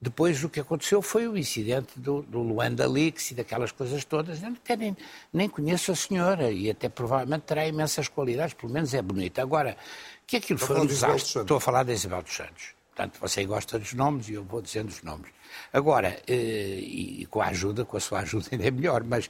depois 0.00 0.42
o 0.42 0.48
que 0.48 0.60
aconteceu 0.60 1.02
foi 1.02 1.28
o 1.28 1.36
incidente 1.36 1.98
do, 1.98 2.22
do 2.22 2.40
Luanda 2.40 2.88
Leaks 2.88 3.32
e 3.32 3.34
daquelas 3.34 3.70
coisas 3.70 4.02
todas. 4.02 4.42
Eu 4.42 4.48
até 4.48 4.74
nem, 4.74 4.96
nem 5.30 5.48
conheço 5.48 5.92
a 5.92 5.96
senhora 5.96 6.50
e 6.50 6.70
até 6.70 6.88
provavelmente 6.88 7.42
terá 7.42 7.66
imensas 7.66 8.08
qualidades, 8.08 8.54
pelo 8.54 8.72
menos 8.72 8.94
é 8.94 9.02
bonita. 9.02 9.42
Agora, 9.42 9.76
que 10.26 10.38
aquilo 10.38 10.58
Estou 10.58 10.76
foi 10.76 10.84
um 10.84 10.86
desastre. 10.86 11.42
Estou 11.42 11.58
a 11.58 11.60
falar 11.60 11.82
da 11.82 11.92
Isabel 11.92 12.22
dos 12.22 12.34
Santos. 12.34 12.74
Portanto, 12.94 13.18
você 13.20 13.44
gosta 13.44 13.78
dos 13.78 13.92
nomes 13.92 14.30
e 14.30 14.34
eu 14.34 14.44
vou 14.44 14.62
dizendo 14.62 14.88
os 14.88 15.02
nomes. 15.02 15.30
Agora, 15.70 16.18
eh, 16.26 16.78
e, 16.80 17.26
com 17.26 17.42
a 17.42 17.48
ajuda, 17.48 17.84
com 17.84 17.96
a 17.96 18.00
sua 18.00 18.20
ajuda 18.20 18.48
ainda 18.52 18.68
é 18.68 18.70
melhor, 18.70 19.04
mas 19.04 19.28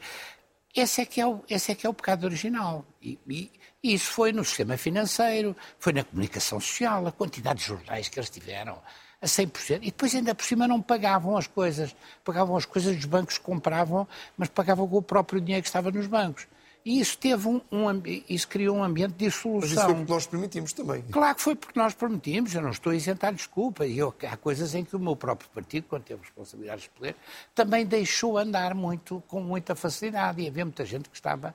esse 0.74 1.00
é 1.00 1.04
que 1.04 1.20
é 1.20 1.26
o, 1.26 1.40
esse 1.48 1.72
é, 1.72 1.74
que 1.74 1.84
é 1.84 1.90
o 1.90 1.94
pecado 1.94 2.24
original. 2.24 2.86
E, 3.02 3.18
e, 3.28 3.50
e 3.82 3.94
isso 3.94 4.12
foi 4.12 4.32
no 4.32 4.44
sistema 4.44 4.76
financeiro, 4.76 5.56
foi 5.80 5.92
na 5.92 6.04
comunicação 6.04 6.60
social, 6.60 7.06
a 7.08 7.12
quantidade 7.12 7.58
de 7.58 7.66
jornais 7.66 8.08
que 8.08 8.20
eles 8.20 8.30
tiveram 8.30 8.80
a 9.20 9.26
100%. 9.26 9.78
E 9.82 9.86
depois 9.86 10.14
ainda 10.14 10.34
por 10.34 10.44
cima 10.44 10.66
não 10.66 10.80
pagavam 10.80 11.36
as 11.36 11.46
coisas. 11.46 11.94
Pagavam 12.24 12.56
as 12.56 12.64
coisas, 12.64 12.96
os 12.96 13.04
bancos 13.04 13.38
compravam, 13.38 14.06
mas 14.36 14.48
pagavam 14.48 14.88
com 14.88 14.96
o 14.96 15.02
próprio 15.02 15.40
dinheiro 15.40 15.62
que 15.62 15.68
estava 15.68 15.90
nos 15.90 16.06
bancos. 16.06 16.46
E 16.84 16.98
isso 16.98 17.18
teve 17.18 17.46
um, 17.46 17.60
um 17.70 18.02
isso 18.28 18.48
criou 18.48 18.78
um 18.78 18.82
ambiente 18.82 19.12
de 19.12 19.26
dissolução. 19.26 19.60
Mas 19.60 19.70
isso 19.72 19.84
foi 19.84 19.94
porque 19.94 20.12
nós 20.12 20.26
permitimos 20.26 20.72
também. 20.72 21.02
Claro 21.02 21.34
que 21.34 21.42
foi 21.42 21.54
porque 21.54 21.78
nós 21.78 21.92
permitimos, 21.92 22.54
eu 22.54 22.62
não 22.62 22.70
estou 22.70 22.92
a 22.92 22.96
isentar 22.96 23.34
desculpa. 23.34 23.86
Eu, 23.86 24.14
há 24.30 24.36
coisas 24.38 24.74
em 24.74 24.82
que 24.82 24.96
o 24.96 24.98
meu 24.98 25.14
próprio 25.14 25.50
partido, 25.50 25.84
quando 25.88 26.04
teve 26.04 26.22
responsabilidades 26.22 26.84
de 26.84 26.90
poder, 26.90 27.16
também 27.54 27.84
deixou 27.84 28.38
andar 28.38 28.74
muito, 28.74 29.22
com 29.28 29.42
muita 29.42 29.74
facilidade. 29.74 30.40
E 30.40 30.48
havia 30.48 30.64
muita 30.64 30.86
gente 30.86 31.10
que 31.10 31.16
estava 31.16 31.54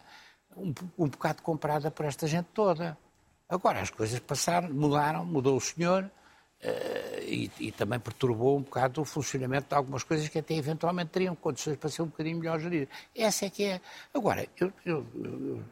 um, 0.55 0.71
um 0.95 1.07
bocado 1.07 1.41
comprada 1.41 1.89
por 1.89 2.05
esta 2.05 2.27
gente 2.27 2.47
toda. 2.53 2.95
Agora 3.49 3.79
as 3.79 3.89
coisas 3.89 4.19
passaram, 4.19 4.71
mudaram, 4.71 5.25
mudou 5.25 5.57
o 5.57 5.61
senhor. 5.61 6.09
E, 7.27 7.51
e, 7.59 7.71
também 7.71 7.99
perturbou 7.99 8.57
um 8.57 8.61
bocado 8.61 9.01
o 9.01 9.05
funcionamento 9.05 9.69
de 9.69 9.75
algumas 9.75 10.03
coisas 10.03 10.29
que 10.29 10.39
até 10.39 10.53
eventualmente 10.53 11.11
teriam 11.11 11.35
condições 11.35 11.77
para 11.77 11.89
ser 11.89 12.03
um 12.03 12.07
bocadinho 12.07 12.37
melhor 12.37 12.59
geridas. 12.59 12.87
Essa 13.15 13.45
é 13.45 13.49
que 13.49 13.63
é. 13.63 13.81
Agora, 14.13 14.47
eu, 14.59 14.71
eu, 14.85 15.05
eu 15.15 15.63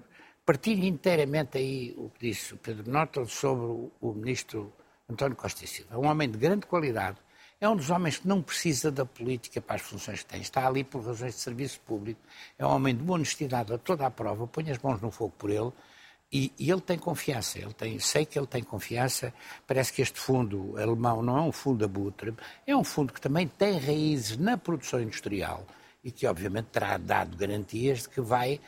partilho 0.45 0.85
inteiramente 0.85 1.57
aí 1.57 1.93
o 1.97 2.09
que 2.09 2.27
disse 2.27 2.53
o 2.53 2.57
Pedro 2.57 2.89
Norton 2.91 3.25
sobre 3.27 3.65
o, 3.65 3.91
o 4.01 4.13
ministro 4.13 4.73
António 5.09 5.35
Costa 5.35 5.63
e 5.63 5.67
Silva. 5.67 5.95
É 5.95 5.97
um 5.97 6.07
homem 6.07 6.29
de 6.29 6.37
grande 6.37 6.65
qualidade, 6.65 7.17
é 7.61 7.69
um 7.69 7.75
dos 7.75 7.89
homens 7.89 8.17
que 8.17 8.27
não 8.27 8.41
precisa 8.41 8.91
da 8.91 9.05
política 9.05 9.61
para 9.61 9.75
as 9.75 9.81
funções 9.81 10.23
que 10.23 10.25
tem, 10.25 10.41
está 10.41 10.67
ali 10.67 10.83
por 10.83 11.05
razões 11.05 11.35
de 11.35 11.39
serviço 11.39 11.79
público, 11.81 12.19
é 12.57 12.65
um 12.65 12.69
homem 12.69 12.95
de 12.95 13.03
boa 13.03 13.15
honestidade 13.15 13.73
a 13.73 13.77
toda 13.77 14.05
a 14.05 14.11
prova, 14.11 14.47
põe 14.47 14.69
as 14.69 14.79
mãos 14.79 14.99
no 15.01 15.11
fogo 15.11 15.33
por 15.37 15.49
ele 15.49 15.71
e, 16.33 16.51
e, 16.57 16.71
ele 16.71 16.81
tem 16.81 16.97
confiança, 16.97 17.59
ele 17.59 17.73
tem, 17.73 17.99
sei 17.99 18.25
que 18.25 18.39
ele 18.39 18.47
tem 18.47 18.63
confiança. 18.63 19.31
Parece 19.67 19.93
que 19.93 20.01
este 20.01 20.19
fundo 20.19 20.75
alemão 20.79 21.21
não 21.21 21.37
é 21.37 21.41
um 21.41 21.51
fundo 21.51 21.85
abutre, 21.85 22.33
é 22.65 22.75
um 22.75 22.83
fundo 22.83 23.13
que 23.13 23.21
também 23.21 23.47
tem 23.47 23.77
raízes 23.77 24.35
na 24.37 24.57
produção 24.57 24.99
industrial 24.99 25.63
e 26.03 26.11
que, 26.11 26.25
obviamente, 26.25 26.69
terá 26.71 26.97
dado 26.97 27.37
garantias 27.37 28.01
de 28.01 28.09
que 28.09 28.19
vai 28.19 28.59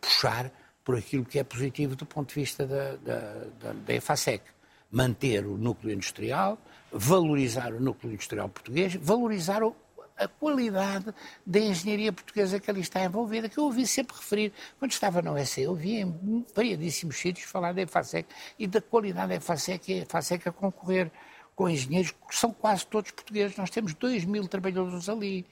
puxar 0.00 0.50
por 0.82 0.96
aquilo 0.96 1.26
que 1.26 1.38
é 1.38 1.44
positivo 1.44 1.94
do 1.94 2.06
ponto 2.06 2.30
de 2.30 2.40
vista 2.40 2.66
da, 2.66 2.96
da, 2.96 3.18
da, 3.60 3.72
da 3.74 3.94
EFASEC. 3.94 4.42
Manter 4.90 5.44
o 5.44 5.58
núcleo 5.58 5.92
industrial, 5.92 6.58
valorizar 6.90 7.74
o 7.74 7.80
núcleo 7.80 8.14
industrial 8.14 8.48
português, 8.48 8.94
valorizar 8.94 9.62
o, 9.62 9.76
a 10.20 10.28
qualidade 10.28 11.14
da 11.44 11.58
engenharia 11.58 12.12
portuguesa 12.12 12.60
que 12.60 12.70
ali 12.70 12.80
está 12.80 13.02
envolvida, 13.02 13.48
que 13.48 13.58
eu 13.58 13.64
ouvi 13.64 13.86
sempre 13.86 14.14
referir. 14.14 14.52
Quando 14.78 14.92
estava 14.92 15.22
na 15.22 15.32
OEC, 15.32 15.62
eu 15.62 15.70
ouvi 15.70 15.96
em 15.96 16.46
variadíssimos 16.54 17.16
sítios 17.16 17.46
falar 17.46 17.72
da 17.72 17.82
EFASEC 17.82 18.28
e 18.58 18.66
da 18.66 18.80
qualidade 18.82 19.28
da 19.28 19.34
EFASEC 19.36 19.90
e 19.90 19.94
a 19.94 20.02
EFASEC 20.02 20.48
a 20.48 20.52
concorrer 20.52 21.10
com 21.56 21.68
engenheiros 21.68 22.10
que 22.10 22.36
são 22.36 22.52
quase 22.52 22.86
todos 22.86 23.10
portugueses. 23.10 23.56
Nós 23.56 23.70
temos 23.70 23.94
2 23.94 24.24
mil 24.26 24.46
trabalhadores 24.46 25.08
ali. 25.08 25.46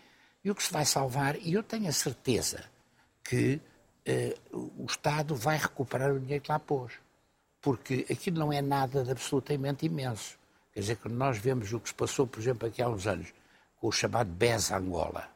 E 0.45 0.51
o 0.51 0.55
que 0.55 0.63
se 0.63 0.73
vai 0.73 0.85
salvar, 0.85 1.37
e 1.37 1.55
eu 1.55 1.63
tenho 1.63 1.89
a 1.89 1.93
certeza 1.93 2.65
que 3.25 3.61
eh, 4.07 4.37
o 4.53 4.87
Estado 4.89 5.35
vai 5.35 5.59
recuperar 5.59 6.13
o 6.13 6.21
dinheiro 6.21 6.43
que 6.43 6.51
lá 6.51 6.59
pôs. 6.59 6.93
Porque 7.61 8.07
aquilo 8.11 8.39
não 8.39 8.53
é 8.53 8.63
nada 8.63 9.03
de 9.03 9.11
absolutamente 9.11 9.85
imenso. 9.85 10.39
Quer 10.73 10.81
dizer, 10.81 10.97
quando 10.97 11.15
nós 11.15 11.39
vemos 11.39 11.73
o 11.73 11.81
que 11.81 11.89
se 11.89 11.95
passou, 11.95 12.27
por 12.27 12.39
exemplo, 12.41 12.69
aqui 12.69 12.81
há 12.81 12.89
uns 12.89 13.07
anos, 13.07 13.33
com 13.81 13.89
o 13.89 13.93
chamado 13.93 14.31
BES 14.31 14.73
Angola. 14.73 15.29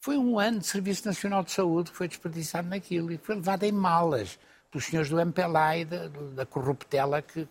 Foi 0.00 0.16
um 0.16 0.38
ano 0.38 0.58
de 0.58 0.66
Serviço 0.66 1.06
Nacional 1.06 1.44
de 1.44 1.52
Saúde 1.52 1.90
que 1.90 1.96
foi 1.96 2.08
desperdiçado 2.08 2.68
naquilo 2.68 3.12
e 3.12 3.18
foi 3.18 3.36
levado 3.36 3.62
em 3.64 3.72
malas 3.72 4.38
pelos 4.70 4.86
senhores 4.86 5.10
do 5.10 5.20
MPLA 5.20 5.76
e 5.76 5.84
da, 5.84 6.08
da 6.08 6.46
corruptela 6.46 7.22
que 7.22 7.46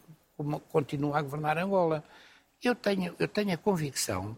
continua 0.69 1.19
a 1.19 1.21
governar 1.21 1.57
Angola. 1.57 2.03
Eu 2.61 2.75
tenho, 2.75 3.15
eu 3.19 3.27
tenho 3.27 3.53
a 3.53 3.57
convicção 3.57 4.37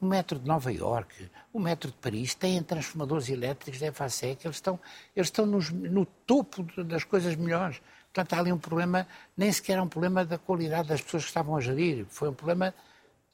o 0.00 0.06
metro 0.06 0.38
de 0.38 0.46
Nova 0.46 0.70
Iorque, 0.70 1.30
o 1.52 1.58
metro 1.58 1.90
de 1.90 1.96
Paris 1.96 2.34
têm 2.34 2.62
transformadores 2.62 3.30
elétricos 3.30 3.80
da 3.80 3.86
EFASEC, 3.86 4.44
eles 4.44 4.56
estão, 4.56 4.78
eles 5.16 5.28
estão 5.28 5.46
nos, 5.46 5.70
no 5.70 6.04
topo 6.04 6.62
das 6.84 7.04
coisas 7.04 7.34
melhores. 7.34 7.80
Portanto, 8.12 8.34
há 8.34 8.40
ali 8.40 8.52
um 8.52 8.58
problema, 8.58 9.06
nem 9.36 9.50
sequer 9.50 9.78
é 9.78 9.82
um 9.82 9.88
problema 9.88 10.24
da 10.24 10.36
qualidade 10.36 10.88
das 10.88 11.00
pessoas 11.00 11.24
que 11.24 11.30
estavam 11.30 11.56
a 11.56 11.60
gerir, 11.60 12.04
foi 12.08 12.28
um 12.28 12.34
problema 12.34 12.74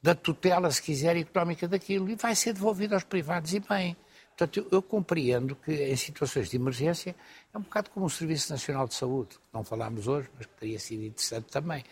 da 0.01 0.15
tutela, 0.15 0.71
se 0.71 0.81
quiser, 0.81 1.15
económica 1.17 1.67
daquilo 1.67 2.09
e 2.09 2.15
vai 2.15 2.35
ser 2.35 2.53
devolvido 2.53 2.95
aos 2.95 3.03
privados 3.03 3.53
e 3.53 3.59
bem. 3.59 3.95
Portanto, 4.29 4.57
eu, 4.57 4.67
eu, 4.71 4.81
compreendo 4.81 5.55
que 5.55 5.71
em 5.71 5.95
situações 5.95 6.49
de 6.49 6.55
emergência 6.55 7.15
é 7.53 7.57
um 7.57 7.61
bocado 7.61 7.89
como 7.91 8.05
o 8.05 8.09
Serviço 8.09 8.51
Nacional 8.51 8.87
de 8.87 8.95
Saúde, 8.95 9.35
que 9.35 9.53
não 9.53 9.63
falámos 9.63 10.07
hoje, 10.07 10.29
mas 10.35 10.45
que 10.47 10.53
teria 10.53 10.79
sido 10.79 11.03
interessante 11.03 11.45
também. 11.51 11.83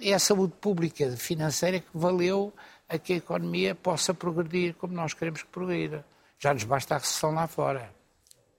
É 0.00 0.12
a 0.12 0.18
saúde 0.18 0.52
pública 0.60 1.10
financeira 1.16 1.80
que 1.80 1.88
valeu 1.94 2.52
a 2.88 2.98
que 2.98 3.14
a 3.14 3.16
economia 3.16 3.74
possa 3.74 4.12
progredir 4.12 4.74
como 4.74 4.92
nós 4.92 5.14
queremos 5.14 5.42
que 5.42 5.48
progrida. 5.48 6.04
Já 6.38 6.52
nos 6.52 6.64
basta 6.64 6.96
a 6.96 6.98
recessão 6.98 7.32
lá 7.32 7.46
fora. 7.46 7.92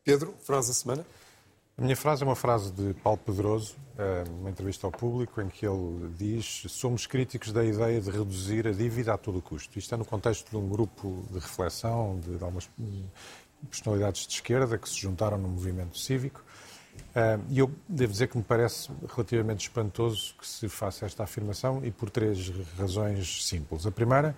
Pedro, 0.04 0.36
frase 0.44 0.70
da 0.70 0.74
semana? 0.74 1.06
A 1.78 1.82
minha 1.82 1.96
frase 1.96 2.22
é 2.22 2.26
uma 2.26 2.36
frase 2.36 2.72
de 2.72 2.94
Paulo 2.96 3.18
Pedroso, 3.18 3.76
eh, 3.98 4.24
uma 4.40 4.50
entrevista 4.50 4.86
ao 4.86 4.92
público, 4.92 5.42
em 5.42 5.48
que 5.48 5.66
ele 5.66 6.14
diz: 6.18 6.64
Somos 6.68 7.08
críticos 7.08 7.52
da 7.52 7.64
ideia 7.64 8.00
de 8.00 8.12
reduzir 8.12 8.68
a 8.68 8.72
dívida 8.72 9.14
a 9.14 9.18
todo 9.18 9.42
custo. 9.42 9.80
Isto 9.80 9.96
é 9.96 9.98
no 9.98 10.06
contexto 10.06 10.50
de 10.50 10.58
um 10.58 10.68
grupo 10.68 11.26
de 11.32 11.40
reflexão 11.40 12.20
de, 12.20 12.38
de 12.38 12.44
algumas 12.44 12.70
personalidades 13.70 14.28
de 14.28 14.34
esquerda 14.34 14.78
que 14.78 14.88
se 14.88 15.00
juntaram 15.00 15.38
no 15.38 15.48
movimento 15.48 15.98
cívico. 15.98 16.44
Eh, 17.16 17.40
e 17.50 17.60
eu 17.60 17.72
devo 17.88 18.12
dizer 18.12 18.28
que 18.28 18.38
me 18.38 18.44
parece 18.44 18.90
relativamente 19.08 19.62
espantoso 19.62 20.36
que 20.38 20.48
se 20.48 20.68
faça 20.70 21.06
esta 21.06 21.24
afirmação 21.24 21.84
e 21.84 21.90
por 21.90 22.10
três 22.10 22.50
razões 22.78 23.48
simples. 23.48 23.86
A 23.86 23.92
primeira 23.92 24.36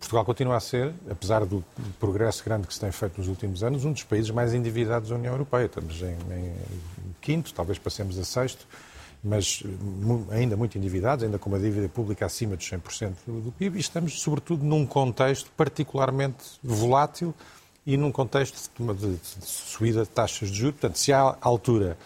Portugal 0.00 0.24
continua 0.24 0.56
a 0.56 0.60
ser, 0.60 0.94
apesar 1.08 1.44
do 1.44 1.62
progresso 2.00 2.42
grande 2.42 2.66
que 2.66 2.72
se 2.72 2.80
tem 2.80 2.90
feito 2.90 3.18
nos 3.18 3.28
últimos 3.28 3.62
anos, 3.62 3.84
um 3.84 3.92
dos 3.92 4.02
países 4.02 4.30
mais 4.30 4.54
endividados 4.54 5.10
da 5.10 5.14
União 5.14 5.32
Europeia. 5.32 5.66
Estamos 5.66 6.00
em, 6.00 6.16
em 6.32 6.54
quinto, 7.20 7.52
talvez 7.52 7.78
passemos 7.78 8.18
a 8.18 8.24
sexto, 8.24 8.66
mas 9.22 9.62
ainda 10.30 10.56
muito 10.56 10.78
endividados, 10.78 11.22
ainda 11.22 11.38
com 11.38 11.50
uma 11.50 11.58
dívida 11.60 11.86
pública 11.86 12.24
acima 12.24 12.56
dos 12.56 12.68
100% 12.68 13.12
do 13.26 13.52
PIB, 13.52 13.76
e 13.76 13.80
estamos, 13.80 14.20
sobretudo, 14.20 14.64
num 14.64 14.86
contexto 14.86 15.50
particularmente 15.54 16.58
volátil 16.62 17.34
e 17.86 17.98
num 17.98 18.10
contexto 18.10 18.70
de, 18.78 18.94
de, 18.94 19.16
de 19.16 19.46
subida 19.46 20.02
de 20.02 20.08
taxas 20.08 20.50
de 20.50 20.56
juros. 20.56 20.80
Portanto, 20.80 20.98
se 20.98 21.12
há 21.12 21.36
altura 21.42 21.98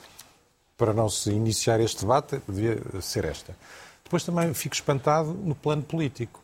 para 0.76 0.92
não 0.92 1.08
se 1.08 1.30
iniciar 1.30 1.80
este 1.80 2.00
debate, 2.00 2.42
devia 2.48 2.76
ser 3.00 3.24
esta. 3.24 3.56
Depois 4.02 4.24
também 4.24 4.52
fico 4.52 4.74
espantado 4.74 5.32
no 5.32 5.54
plano 5.54 5.82
político. 5.82 6.43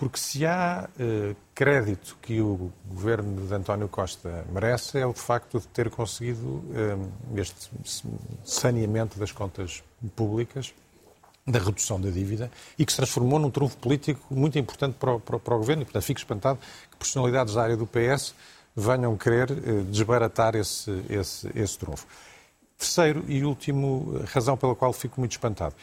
Porque 0.00 0.18
se 0.18 0.46
há 0.46 0.88
eh, 0.98 1.36
crédito 1.54 2.16
que 2.22 2.40
o 2.40 2.72
governo 2.88 3.46
de 3.46 3.54
António 3.54 3.86
Costa 3.86 4.46
merece, 4.50 4.98
é 4.98 5.04
o 5.04 5.12
facto 5.12 5.60
de 5.60 5.68
ter 5.68 5.90
conseguido 5.90 6.64
eh, 6.74 6.96
este 7.38 7.68
saneamento 8.42 9.18
das 9.18 9.30
contas 9.30 9.84
públicas, 10.16 10.72
da 11.46 11.58
redução 11.58 12.00
da 12.00 12.08
dívida, 12.08 12.50
e 12.78 12.86
que 12.86 12.90
se 12.90 12.96
transformou 12.96 13.38
num 13.38 13.50
trunfo 13.50 13.76
político 13.76 14.34
muito 14.34 14.58
importante 14.58 14.94
para 14.94 15.16
o, 15.16 15.20
para, 15.20 15.38
para 15.38 15.54
o 15.54 15.58
governo. 15.58 15.82
E, 15.82 15.84
portanto, 15.84 16.02
fico 16.02 16.18
espantado 16.18 16.58
que 16.90 16.96
personalidades 16.96 17.52
da 17.52 17.62
área 17.62 17.76
do 17.76 17.86
PS 17.86 18.34
venham 18.74 19.14
querer 19.18 19.50
eh, 19.50 19.82
desbaratar 19.82 20.56
esse, 20.56 20.90
esse, 21.10 21.50
esse 21.54 21.76
trunfo. 21.76 22.06
Terceiro 22.78 23.22
e 23.28 23.44
último 23.44 24.24
razão 24.32 24.56
pela 24.56 24.74
qual 24.74 24.94
fico 24.94 25.20
muito 25.20 25.32
espantado. 25.32 25.74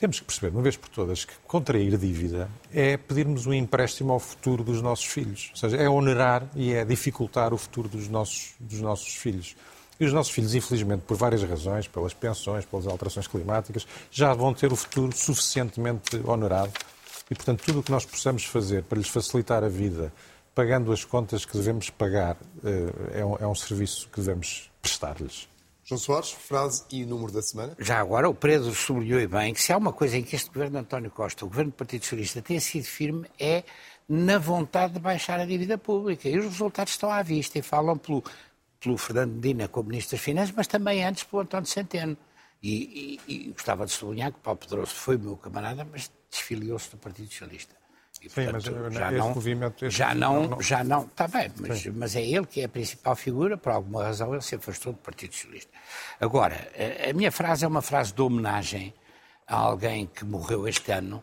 Temos 0.00 0.18
que 0.18 0.24
perceber, 0.24 0.48
uma 0.54 0.62
vez 0.62 0.78
por 0.78 0.88
todas, 0.88 1.26
que 1.26 1.34
contrair 1.46 1.98
dívida 1.98 2.50
é 2.72 2.96
pedirmos 2.96 3.44
um 3.44 3.52
empréstimo 3.52 4.14
ao 4.14 4.18
futuro 4.18 4.64
dos 4.64 4.80
nossos 4.80 5.04
filhos. 5.04 5.50
Ou 5.50 5.56
seja, 5.58 5.76
é 5.76 5.86
onerar 5.90 6.48
e 6.56 6.72
é 6.72 6.86
dificultar 6.86 7.52
o 7.52 7.58
futuro 7.58 7.86
dos 7.86 8.08
nossos, 8.08 8.54
dos 8.58 8.80
nossos 8.80 9.14
filhos. 9.14 9.54
E 10.00 10.06
os 10.06 10.12
nossos 10.14 10.32
filhos, 10.32 10.54
infelizmente, 10.54 11.02
por 11.06 11.18
várias 11.18 11.42
razões, 11.42 11.86
pelas 11.86 12.14
pensões, 12.14 12.64
pelas 12.64 12.86
alterações 12.86 13.26
climáticas, 13.26 13.86
já 14.10 14.32
vão 14.32 14.54
ter 14.54 14.72
o 14.72 14.76
futuro 14.76 15.14
suficientemente 15.14 16.16
onerado. 16.24 16.72
E, 17.30 17.34
portanto, 17.34 17.62
tudo 17.62 17.80
o 17.80 17.82
que 17.82 17.90
nós 17.90 18.06
possamos 18.06 18.46
fazer 18.46 18.84
para 18.84 18.96
lhes 18.96 19.08
facilitar 19.08 19.62
a 19.62 19.68
vida, 19.68 20.10
pagando 20.54 20.92
as 20.92 21.04
contas 21.04 21.44
que 21.44 21.52
devemos 21.52 21.90
pagar, 21.90 22.38
eh, 22.64 23.20
é 23.20 23.24
um, 23.24 23.36
é 23.36 23.46
um 23.46 23.54
serviço 23.54 24.08
que 24.08 24.18
devemos 24.18 24.70
prestar-lhes. 24.80 25.46
João 25.90 25.98
Soares, 25.98 26.30
frase 26.30 26.84
e 26.88 27.04
número 27.04 27.32
da 27.32 27.42
semana. 27.42 27.74
Já 27.80 27.98
agora, 27.98 28.28
o 28.28 28.34
Pedro 28.34 28.72
sublinhou 28.72 29.26
bem 29.28 29.52
que 29.52 29.60
se 29.60 29.72
há 29.72 29.76
uma 29.76 29.92
coisa 29.92 30.16
em 30.16 30.22
que 30.22 30.36
este 30.36 30.48
governo 30.48 30.72
de 30.72 30.78
António 30.78 31.10
Costa, 31.10 31.44
o 31.44 31.48
governo 31.48 31.72
do 31.72 31.74
Partido 31.74 32.02
Socialista, 32.02 32.40
tem 32.40 32.60
sido 32.60 32.84
firme 32.84 33.26
é 33.38 33.64
na 34.08 34.38
vontade 34.38 34.92
de 34.92 35.00
baixar 35.00 35.40
a 35.40 35.44
dívida 35.44 35.76
pública. 35.76 36.28
E 36.28 36.38
os 36.38 36.44
resultados 36.44 36.92
estão 36.92 37.10
à 37.10 37.22
vista 37.22 37.58
e 37.58 37.62
falam 37.62 37.98
pelo, 37.98 38.22
pelo 38.78 38.96
Fernando 38.96 39.32
Medina 39.32 39.66
como 39.66 39.88
Ministro 39.88 40.16
das 40.16 40.24
Finanças, 40.24 40.54
mas 40.56 40.68
também 40.68 41.04
antes 41.04 41.24
pelo 41.24 41.42
António 41.42 41.66
Centeno. 41.66 42.16
E, 42.62 43.18
e, 43.26 43.34
e 43.34 43.50
gostava 43.50 43.84
de 43.84 43.90
sublinhar 43.90 44.32
que 44.32 44.38
Paulo 44.38 44.60
Pedroso 44.60 44.94
foi 44.94 45.18
meu 45.18 45.36
camarada, 45.36 45.84
mas 45.90 46.08
desfiliou-se 46.30 46.90
do 46.90 46.98
Partido 46.98 47.28
Socialista. 47.28 47.79
E, 48.22 48.28
portanto, 48.28 48.72
mas 48.82 48.94
já 48.94 49.10
não, 49.10 49.34
movimento... 49.34 49.90
Já 49.90 50.14
não, 50.14 50.48
não, 50.48 50.60
já 50.60 50.84
não, 50.84 51.04
está 51.04 51.26
bem, 51.26 51.50
mas, 51.58 51.86
mas, 51.86 52.16
é 52.16 52.22
ele 52.22 52.46
que 52.46 52.60
é 52.60 52.64
a 52.64 52.68
principal 52.68 53.16
figura, 53.16 53.56
por 53.56 53.72
alguma 53.72 54.04
razão 54.04 54.32
ele 54.32 54.42
se 54.42 54.54
afastou 54.54 54.92
do 54.92 54.98
Partido 54.98 55.34
Socialista. 55.34 55.70
Agora, 56.20 56.70
a, 57.06 57.10
a 57.10 57.12
minha 57.14 57.32
frase 57.32 57.64
é 57.64 57.68
uma 57.68 57.80
frase 57.80 58.12
de 58.12 58.20
homenagem 58.20 58.92
a 59.46 59.56
alguém 59.56 60.06
que 60.06 60.24
morreu 60.24 60.68
este 60.68 60.92
ano, 60.92 61.22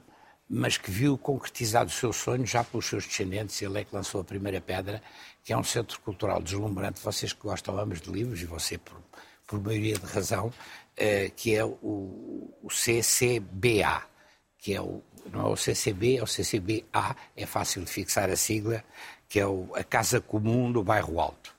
mas 0.50 0.78
que 0.78 0.90
viu 0.90 1.18
concretizado 1.18 1.90
o 1.90 1.94
seu 1.94 2.14
sonho 2.14 2.46
já 2.46 2.64
pelos 2.64 2.86
seus 2.86 3.06
descendentes. 3.06 3.62
Ele 3.62 3.80
é 3.80 3.84
que 3.84 3.96
lançou 3.96 4.22
a 4.22 4.24
primeira 4.24 4.62
pedra, 4.62 5.02
que 5.44 5.54
é 5.54 5.58
um 5.58 5.64
centro 5.64 6.00
cultural 6.02 6.42
deslumbrante. 6.42 7.02
Vocês 7.02 7.34
que 7.34 7.42
gostam 7.42 7.78
ambos 7.80 8.02
de 8.02 8.10
livros, 8.10 8.42
e 8.42 8.46
você 8.46 8.78
por, 8.78 8.98
por 9.46 9.62
maioria 9.62 9.98
de 9.98 10.06
razão, 10.06 10.48
uh, 10.48 11.32
que 11.36 11.56
é 11.56 11.64
o, 11.64 12.54
o, 12.62 12.68
CCBA, 12.70 14.04
que 14.58 14.74
é 14.74 14.82
o, 14.82 15.02
não 15.32 15.48
é 15.48 15.50
o 15.50 15.56
CCB, 15.56 16.18
é 16.18 16.24
o 16.24 16.28
CCBA, 16.28 17.16
é 17.36 17.46
fácil 17.46 17.84
de 17.84 17.92
fixar 17.92 18.30
a 18.30 18.36
sigla, 18.36 18.84
que 19.30 19.40
é 19.40 19.46
o, 19.46 19.70
a 19.76 19.84
Casa 19.84 20.20
Comum 20.22 20.72
do 20.72 20.84
Bairro 20.84 21.20
Alto 21.20 21.58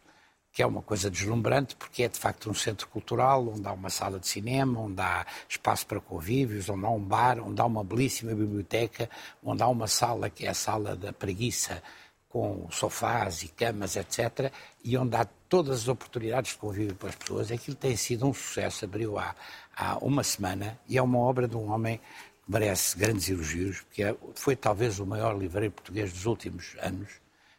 que 0.59 0.62
é 0.64 0.67
uma 0.67 0.83
coisa 0.83 1.09
deslumbrante, 1.09 1.76
porque 1.76 2.02
é 2.02 2.09
de 2.09 2.19
facto 2.19 2.50
um 2.50 2.55
centro 2.55 2.88
cultural, 2.88 3.47
onde 3.47 3.64
há 3.69 3.73
uma 3.73 3.88
sala 3.88 4.19
de 4.19 4.26
cinema, 4.26 4.81
onde 4.81 5.00
há 5.00 5.25
espaço 5.49 5.87
para 5.87 6.00
convívios, 6.00 6.69
onde 6.69 6.85
há 6.85 6.90
um 6.90 6.99
bar, 6.99 7.38
onde 7.38 7.61
há 7.61 7.64
uma 7.64 7.85
belíssima 7.85 8.35
biblioteca, 8.35 9.09
onde 9.40 9.62
há 9.62 9.69
uma 9.69 9.87
sala 9.87 10.28
que 10.28 10.47
é 10.47 10.49
a 10.49 10.55
sala 10.55 10.97
da 10.97 11.12
preguiça, 11.12 11.81
com 12.28 12.67
sofás 12.73 13.45
e 13.45 13.49
camas, 13.50 13.95
etc., 13.95 14.52
e 14.83 14.99
onde 14.99 15.14
há 15.14 15.25
todas 15.49 15.83
as 15.83 15.88
oportunidades 15.88 16.55
de 16.55 16.59
convívio 16.59 16.97
para 16.97 17.11
as 17.11 17.14
pessoas. 17.14 17.52
Aquilo 17.52 17.76
tem 17.76 17.97
sido 17.97 18.26
um 18.26 18.35
sucesso, 18.35 18.85
abriu 18.85 19.17
há, 19.17 19.37
há 19.76 19.97
uma 19.99 20.25
semana, 20.25 20.76
e 20.88 20.99
é 20.99 21.02
uma 21.02 21.21
obra 21.21 21.47
de 21.47 21.57
um 21.57 21.71
homem 21.71 22.00
merece 22.49 22.97
grandes 22.97 23.28
elogios, 23.28 23.83
porque 23.83 24.02
é, 24.02 24.17
foi 24.35 24.57
talvez 24.57 24.99
o 24.99 25.07
maior 25.07 25.37
livreiro 25.38 25.73
português 25.73 26.12
dos 26.12 26.25
últimos 26.25 26.75
anos, 26.81 27.11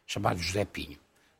chamado 0.04 0.40
José 0.40 0.64
Pinho. 0.64 0.98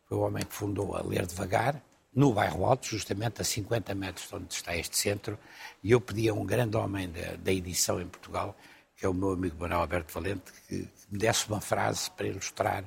Foi 0.09 0.17
o 0.17 0.21
homem 0.21 0.45
que 0.45 0.55
fundou 0.55 0.97
a 0.97 1.03
Ler 1.03 1.27
Devagar, 1.27 1.83
no 2.15 2.33
bairro 2.33 2.65
Alto, 2.65 2.87
justamente 2.87 3.41
a 3.41 3.45
50 3.45 3.95
metros 3.95 4.29
de 4.29 4.35
onde 4.35 4.55
está 4.55 4.77
este 4.77 4.97
centro, 4.97 5.39
e 5.83 5.91
eu 5.91 6.01
pedi 6.01 6.29
a 6.29 6.35
um 6.35 6.45
grande 6.45 6.77
homem 6.77 7.11
da, 7.11 7.37
da 7.37 7.53
edição 7.53 8.01
em 8.01 8.07
Portugal, 8.07 8.57
que 8.97 9.05
é 9.05 9.09
o 9.09 9.15
meu 9.15 9.33
amigo 9.33 9.57
Manuel 9.59 9.81
Alberto 9.81 10.13
Valente, 10.13 10.53
que, 10.69 10.89
me 11.11 11.19
desse 11.19 11.49
uma 11.49 11.61
frase 11.61 12.11
para 12.13 12.27
ilustrar 12.27 12.85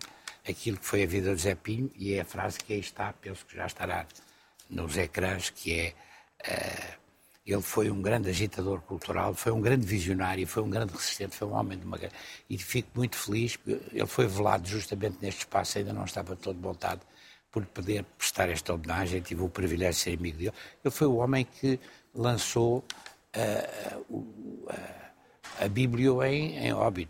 aquilo 0.47 0.77
que 0.77 0.85
foi 0.85 1.03
a 1.03 1.07
vida 1.07 1.33
do 1.33 1.39
Zé 1.39 1.55
Pinho, 1.55 1.91
e 1.95 2.13
é 2.13 2.21
a 2.21 2.25
frase 2.25 2.59
que 2.59 2.73
aí 2.73 2.79
está, 2.79 3.11
penso 3.13 3.45
que 3.45 3.55
já 3.55 3.65
estará 3.65 4.05
nos 4.69 4.97
ecrãs, 4.97 5.49
que 5.49 5.73
é 5.73 5.93
uh, 6.47 7.02
ele 7.45 7.61
foi 7.61 7.91
um 7.91 8.01
grande 8.01 8.29
agitador 8.29 8.81
cultural, 8.81 9.33
foi 9.33 9.51
um 9.51 9.59
grande 9.59 9.85
visionário, 9.85 10.47
foi 10.47 10.63
um 10.63 10.69
grande 10.69 10.93
resistente, 10.93 11.35
foi 11.35 11.47
um 11.47 11.53
homem 11.53 11.77
de 11.77 11.85
uma 11.85 11.99
e 12.49 12.57
fico 12.57 12.89
muito 12.95 13.17
feliz, 13.17 13.59
ele 13.67 14.05
foi 14.05 14.27
velado 14.27 14.67
justamente 14.67 15.17
neste 15.21 15.39
espaço, 15.39 15.77
ainda 15.77 15.91
não 15.91 16.05
estava 16.05 16.35
todo 16.35 16.57
montado, 16.57 17.01
por 17.51 17.65
poder 17.65 18.03
prestar 18.17 18.49
esta 18.49 18.73
homenagem, 18.73 19.21
tive 19.21 19.43
o 19.43 19.49
privilégio 19.49 19.93
de 19.93 19.99
ser 19.99 20.17
amigo 20.17 20.37
dele. 20.37 20.53
Ele 20.83 20.91
foi 20.91 21.07
o 21.07 21.17
homem 21.17 21.45
que 21.45 21.79
lançou 22.15 22.83
uh, 23.35 24.05
uh, 24.09 24.73
a 25.59 25.67
Bíblia 25.67 26.11
em, 26.27 26.69
em. 26.69 27.07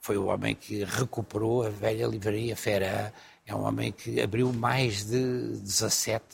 Foi 0.00 0.16
o 0.16 0.26
homem 0.26 0.54
que 0.54 0.84
recuperou 0.84 1.64
a 1.64 1.68
velha 1.68 2.06
livraria 2.06 2.56
Fera. 2.56 3.12
É 3.46 3.54
um 3.54 3.62
homem 3.62 3.92
que 3.92 4.20
abriu 4.20 4.52
mais 4.52 5.04
de 5.04 5.52
17 5.60 6.24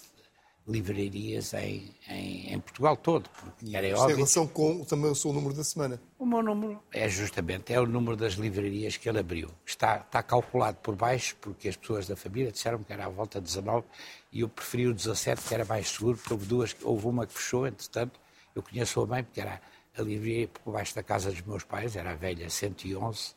livrarias 0.66 1.54
em, 1.54 1.92
em, 2.08 2.52
em, 2.52 2.60
Portugal 2.60 2.96
todo. 2.96 3.28
Porque 3.30 3.76
era 3.76 3.88
Isto 3.88 4.10
em 4.10 4.14
relação 4.14 4.46
com 4.46 4.84
também 4.84 5.10
o 5.10 5.14
seu 5.14 5.32
número 5.32 5.54
da 5.54 5.64
semana. 5.64 6.00
O 6.18 6.24
meu 6.24 6.42
número 6.42 6.80
é 6.92 7.08
justamente 7.08 7.72
é 7.72 7.80
o 7.80 7.86
número 7.86 8.16
das 8.16 8.34
livrarias 8.34 8.96
que 8.96 9.08
ele 9.08 9.18
abriu. 9.18 9.50
Está, 9.66 9.96
está 9.98 10.22
calculado 10.22 10.78
por 10.78 10.94
baixo, 10.94 11.36
porque 11.40 11.68
as 11.68 11.76
pessoas 11.76 12.06
da 12.06 12.16
família 12.16 12.52
disseram 12.52 12.82
que 12.82 12.92
era 12.92 13.06
à 13.06 13.08
volta 13.08 13.40
de 13.40 13.46
19 13.46 13.84
e 14.32 14.40
eu 14.40 14.48
preferi 14.48 14.86
o 14.86 14.94
17, 14.94 15.42
que 15.42 15.54
era 15.54 15.64
mais 15.64 15.88
seguro, 15.88 16.16
porque 16.16 16.32
houve 16.32 16.46
duas, 16.46 16.76
houve 16.82 17.06
uma 17.06 17.26
que 17.26 17.34
fechou, 17.34 17.66
entretanto, 17.66 18.18
eu 18.54 18.62
conheço-a 18.62 19.06
bem, 19.06 19.24
porque 19.24 19.40
era 19.40 19.60
a 19.96 20.02
livraria 20.02 20.48
por 20.48 20.72
baixo 20.72 20.94
da 20.94 21.02
casa 21.02 21.30
dos 21.30 21.42
meus 21.42 21.64
pais, 21.64 21.96
era 21.96 22.12
a 22.12 22.14
velha 22.14 22.48
111, 22.48 23.34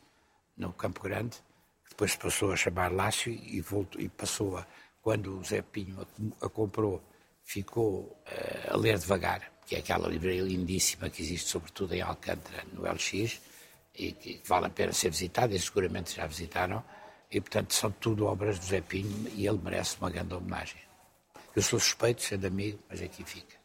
no 0.56 0.72
Campo 0.72 1.02
Grande, 1.02 1.36
que 1.84 1.90
depois 1.90 2.16
passou 2.16 2.52
a 2.52 2.56
chamar 2.56 2.90
Lácio 2.92 3.30
e, 3.30 3.60
voltou, 3.60 4.00
e 4.00 4.08
passou 4.08 4.56
a, 4.56 4.66
quando 5.02 5.38
o 5.38 5.44
Zé 5.44 5.60
Pinho 5.60 6.00
a, 6.40 6.46
a 6.46 6.48
comprou, 6.48 7.02
ficou 7.46 8.00
uh, 8.26 8.74
a 8.74 8.76
ler 8.76 8.98
devagar, 8.98 9.40
que 9.64 9.76
é 9.76 9.78
aquela 9.78 10.08
livraria 10.08 10.42
lindíssima 10.42 11.08
que 11.08 11.22
existe 11.22 11.48
sobretudo 11.48 11.94
em 11.94 12.02
Alcântara, 12.02 12.64
no 12.72 12.82
LX, 12.82 13.40
e 13.94 14.12
que 14.12 14.42
vale 14.44 14.66
a 14.66 14.70
pena 14.70 14.92
ser 14.92 15.10
visitada, 15.10 15.54
e 15.54 15.58
seguramente 15.58 16.16
já 16.16 16.26
visitaram, 16.26 16.82
e 17.30 17.40
portanto 17.40 17.72
são 17.72 17.90
tudo 17.92 18.26
obras 18.26 18.58
do 18.58 18.66
Zé 18.66 18.80
Pinho 18.80 19.28
e 19.34 19.46
ele 19.46 19.58
merece 19.62 19.96
uma 19.98 20.10
grande 20.10 20.34
homenagem. 20.34 20.80
Eu 21.54 21.62
sou 21.62 21.78
suspeito, 21.78 22.22
sendo 22.22 22.46
amigo, 22.46 22.78
mas 22.88 23.00
aqui 23.00 23.24
fica. 23.24 23.56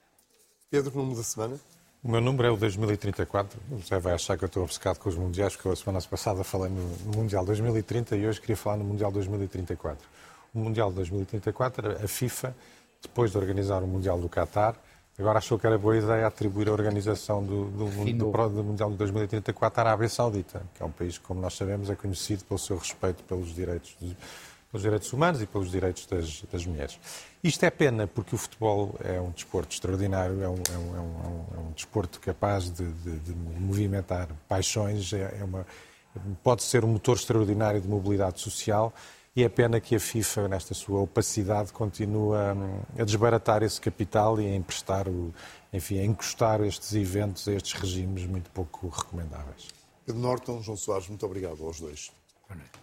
Pedro, 0.69 0.95
número 0.95 1.17
da 1.17 1.23
semana? 1.23 1.59
O 2.03 2.09
meu 2.09 2.21
número 2.21 2.47
é 2.47 2.51
o 2.51 2.57
2034. 2.57 3.59
O 3.69 3.79
José 3.79 3.99
vai 3.99 4.13
achar 4.13 4.37
que 4.37 4.43
eu 4.43 4.47
estou 4.47 4.63
obcecado 4.63 4.97
com 4.97 5.09
os 5.09 5.15
Mundiais, 5.15 5.55
porque 5.55 5.67
eu 5.67 5.71
a 5.73 5.75
semana 5.75 6.01
passada 6.01 6.43
falei 6.43 6.71
no 6.71 7.17
Mundial 7.17 7.45
2030 7.45 8.15
e 8.15 8.27
hoje 8.27 8.39
queria 8.39 8.55
falar 8.55 8.77
no 8.77 8.85
Mundial 8.85 9.11
2034. 9.11 10.07
O 10.53 10.59
Mundial 10.59 10.91
2034, 10.91 12.03
a 12.03 12.07
FIFA 12.07 12.55
depois 13.01 13.31
de 13.31 13.37
organizar 13.37 13.83
o 13.83 13.87
Mundial 13.87 14.19
do 14.19 14.29
Qatar, 14.29 14.75
agora 15.17 15.39
achou 15.39 15.57
que 15.59 15.67
era 15.67 15.77
boa 15.77 15.97
ideia 15.97 16.25
atribuir 16.25 16.69
a 16.69 16.71
organização 16.71 17.43
do, 17.43 17.65
do, 17.65 17.85
do, 18.13 18.49
do 18.49 18.63
Mundial 18.63 18.91
de 18.91 18.97
2034 18.97 19.79
à 19.79 19.83
Arábia 19.83 20.09
Saudita, 20.09 20.63
que 20.73 20.81
é 20.81 20.85
um 20.85 20.91
país 20.91 21.17
que, 21.17 21.23
como 21.23 21.41
nós 21.41 21.55
sabemos, 21.55 21.89
é 21.89 21.95
conhecido 21.95 22.43
pelo 22.45 22.59
seu 22.59 22.77
respeito 22.77 23.23
pelos 23.23 23.53
direitos, 23.53 23.95
pelos 24.71 24.83
direitos 24.83 25.11
humanos 25.11 25.41
e 25.41 25.45
pelos 25.45 25.69
direitos 25.69 26.05
das, 26.05 26.43
das, 26.51 26.65
mulheres. 26.65 26.99
Isto 27.43 27.65
é 27.65 27.69
pena 27.69 28.07
porque 28.07 28.33
o 28.33 28.37
futebol 28.37 28.95
é 29.03 29.19
um 29.19 29.31
desporto 29.31 29.73
extraordinário, 29.73 30.41
é 30.41 30.49
um, 30.49 30.55
é 30.55 30.77
um, 30.77 30.95
é 30.95 30.99
um, 30.99 31.45
é 31.55 31.59
um 31.59 31.71
desporto 31.73 32.19
capaz 32.19 32.71
de, 32.71 32.85
de, 32.85 33.19
de 33.19 33.33
movimentar 33.33 34.29
paixões, 34.47 35.11
é, 35.13 35.37
é 35.39 35.43
uma, 35.43 35.65
pode 36.43 36.63
ser 36.63 36.83
um 36.85 36.87
motor 36.87 37.15
extraordinário 37.15 37.81
de 37.81 37.87
mobilidade 37.87 38.39
social, 38.39 38.93
e 39.35 39.43
é 39.43 39.49
pena 39.49 39.79
que 39.79 39.95
a 39.95 39.99
FIFA, 39.99 40.47
nesta 40.49 40.73
sua 40.73 40.99
opacidade, 40.99 41.71
continua 41.71 42.53
hum, 42.53 42.81
a 42.99 43.03
desbaratar 43.03 43.63
esse 43.63 43.79
capital 43.79 44.41
e 44.41 44.47
a 44.47 44.55
emprestar, 44.55 45.07
o, 45.07 45.33
enfim, 45.71 45.99
a 45.99 46.05
encostar 46.05 46.61
estes 46.61 46.93
eventos 46.93 47.47
a 47.47 47.53
estes 47.53 47.73
regimes 47.73 48.25
muito 48.25 48.49
pouco 48.51 48.89
recomendáveis. 48.89 49.69
Pedro 50.05 50.21
Norton, 50.21 50.61
João 50.61 50.77
Soares, 50.77 51.07
muito 51.07 51.25
obrigado 51.25 51.63
aos 51.63 51.79
dois. 51.79 52.11
Boa 52.47 52.57
noite. 52.57 52.80